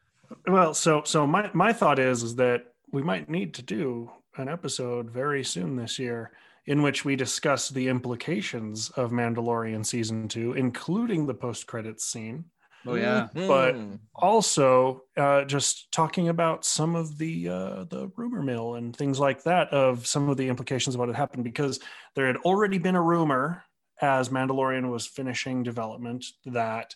[0.47, 4.47] Well, so so my my thought is is that we might need to do an
[4.47, 6.32] episode very soon this year
[6.68, 12.45] in which we discuss the implications of Mandalorian season 2 including the post credits scene
[12.86, 13.27] Oh yeah.
[13.34, 13.99] But- Mhm.
[14.15, 19.43] also uh, just talking about some of the uh, the rumor mill and things like
[19.43, 21.79] that of some of the implications of what had happened because
[22.15, 23.63] there had already been a rumor
[24.01, 26.95] as Mandalorian was finishing development that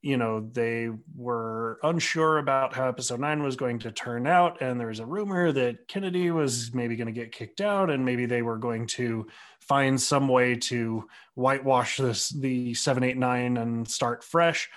[0.00, 4.80] you know they were unsure about how episode 9 was going to turn out and
[4.80, 8.26] there was a rumor that Kennedy was maybe going to get kicked out and maybe
[8.26, 9.26] they were going to
[9.60, 14.68] find some way to whitewash this the 789 and start fresh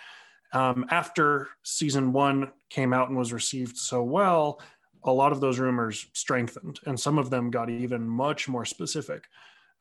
[0.55, 4.61] um, after season one came out and was received so well,
[5.03, 9.25] a lot of those rumors strengthened, and some of them got even much more specific.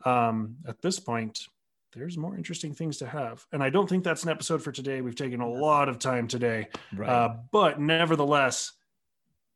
[0.04, 1.46] Um, at this point,
[1.94, 5.00] there's more interesting things to have, and I don't think that's an episode for today.
[5.00, 7.08] We've taken a lot of time today, Right.
[7.08, 8.72] uh, but nevertheless,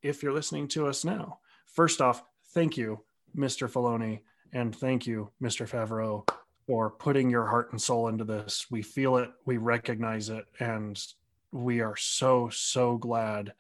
[0.03, 2.23] if you're listening to us now, first off,
[2.55, 3.01] thank you,
[3.37, 3.69] Mr.
[3.69, 4.21] Filoni,
[4.53, 5.69] and thank you, Mr.
[5.69, 6.27] Favreau,
[6.69, 8.67] for putting your heart and soul into this.
[8.71, 11.03] We feel it, we recognize it, and
[11.51, 13.55] we are so, so glad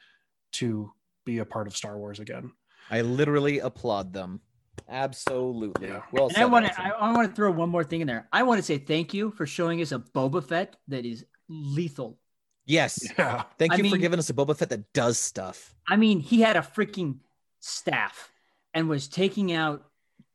[0.52, 0.92] to
[1.24, 2.52] be a part of Star Wars again.
[2.90, 4.42] I literally applaud them.
[4.88, 5.88] Absolutely.
[5.88, 6.02] Yeah.
[6.12, 6.42] Well And said.
[6.42, 6.80] I want to.
[6.80, 8.28] I I want to throw one more thing in there.
[8.32, 12.18] I want to say thank you for showing us a Boba Fett that is lethal.
[12.66, 13.06] yes.
[13.18, 13.42] Yeah.
[13.58, 15.74] Thank I you for giving us a Boba Fett that does stuff.
[15.88, 17.18] I mean, he had a freaking
[17.60, 18.30] staff
[18.72, 19.84] and was taking out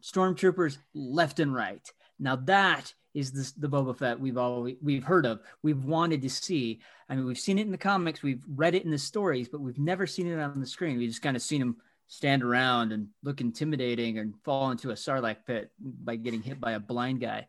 [0.03, 1.87] stormtroopers left and right.
[2.23, 6.29] Now that is the, the Boba Fett we've all we've heard of, we've wanted to
[6.29, 6.81] see.
[7.09, 9.61] I mean, we've seen it in the comics, we've read it in the stories, but
[9.61, 10.97] we've never seen it on the screen.
[10.97, 11.75] We just kind of seen him
[12.07, 16.71] stand around and look intimidating and fall into a sarlacc pit by getting hit by
[16.71, 17.47] a blind guy.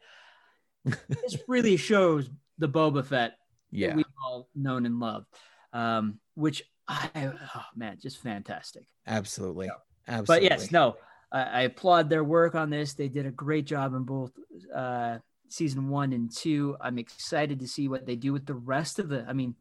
[0.85, 3.39] this really shows the Boba Fett
[3.71, 3.89] Yeah.
[3.89, 5.27] that we've all known and loved,
[5.73, 8.87] um, which I, oh man, just fantastic.
[9.07, 9.71] Absolutely.
[10.07, 10.49] Absolutely.
[10.49, 10.97] But yes, no,
[11.35, 12.95] I, I applaud their work on this.
[12.95, 14.33] They did a great job in both
[14.75, 15.19] uh,
[15.49, 16.77] season one and two.
[16.81, 19.25] I'm excited to see what they do with the rest of the.
[19.29, 19.55] I mean,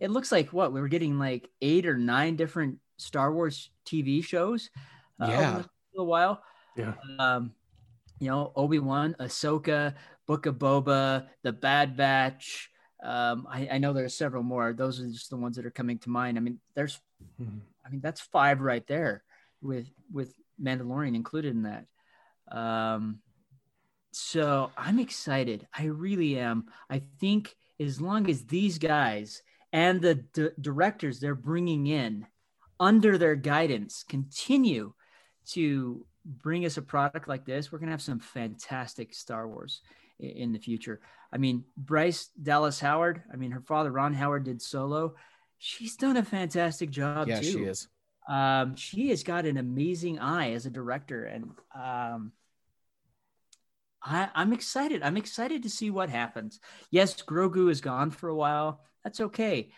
[0.00, 4.22] it looks like what we were getting like eight or nine different Star Wars TV
[4.24, 4.70] shows.
[5.20, 5.62] uh, Yeah.
[5.96, 6.42] a while.
[6.76, 6.94] Yeah.
[7.18, 7.52] Um,
[8.20, 9.94] you know, Obi Wan, Ahsoka,
[10.26, 12.70] Book of Boba, The Bad Batch.
[13.02, 14.72] Um, I, I know there's several more.
[14.74, 16.36] Those are just the ones that are coming to mind.
[16.36, 17.00] I mean, there's
[17.40, 17.60] Mhm.
[17.84, 19.24] I mean, that's five right there
[19.62, 21.86] with with Mandalorian included in that.
[22.50, 23.20] Um,
[24.12, 25.66] so I'm excited.
[25.72, 26.66] I really am.
[26.88, 29.42] I think as long as these guys
[29.72, 32.26] and the d- directors they're bringing in
[32.78, 34.92] under their guidance continue
[35.50, 39.80] to bring us a product like this, we're gonna have some fantastic Star Wars
[40.20, 41.00] i- in the future.
[41.32, 43.22] I mean, Bryce Dallas Howard.
[43.32, 45.14] I mean, her father Ron Howard did Solo.
[45.58, 47.88] She's done a fantastic job yeah, too she is.
[48.28, 52.32] Um, she has got an amazing eye as a director and um,
[54.02, 55.02] I, I'm excited.
[55.02, 56.60] I'm excited to see what happens.
[56.90, 58.80] Yes, Grogu is gone for a while.
[59.04, 59.70] That's okay.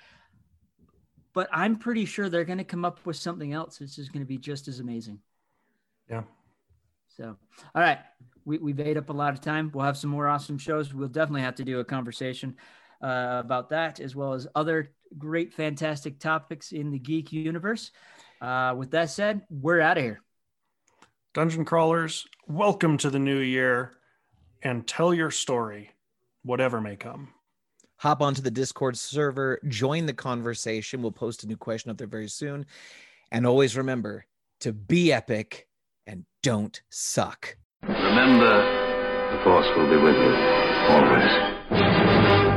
[1.35, 3.79] But I'm pretty sure they're going to come up with something else.
[3.79, 5.19] This is going to be just as amazing.
[6.09, 6.23] Yeah.
[7.09, 7.37] So,
[7.75, 7.99] all right.
[8.45, 9.71] We, we've ate up a lot of time.
[9.73, 10.93] We'll have some more awesome shows.
[10.93, 12.57] We'll definitely have to do a conversation
[13.03, 17.93] uh, about that, as well as other great, fantastic topics in the geek universe.
[18.43, 20.21] Uh, with that said, we're out of here.
[21.33, 23.93] Dungeon crawlers, welcome to the new year
[24.63, 25.91] and tell your story,
[26.43, 27.29] whatever may come.
[27.99, 31.03] Hop onto the Discord server, join the conversation.
[31.03, 32.67] We'll post a new question up there very soon.
[33.31, 34.27] And always remember
[34.61, 35.69] to be epic
[36.09, 37.57] and don't suck.
[37.83, 40.35] Remember, the Force will be with you
[40.91, 42.52] always.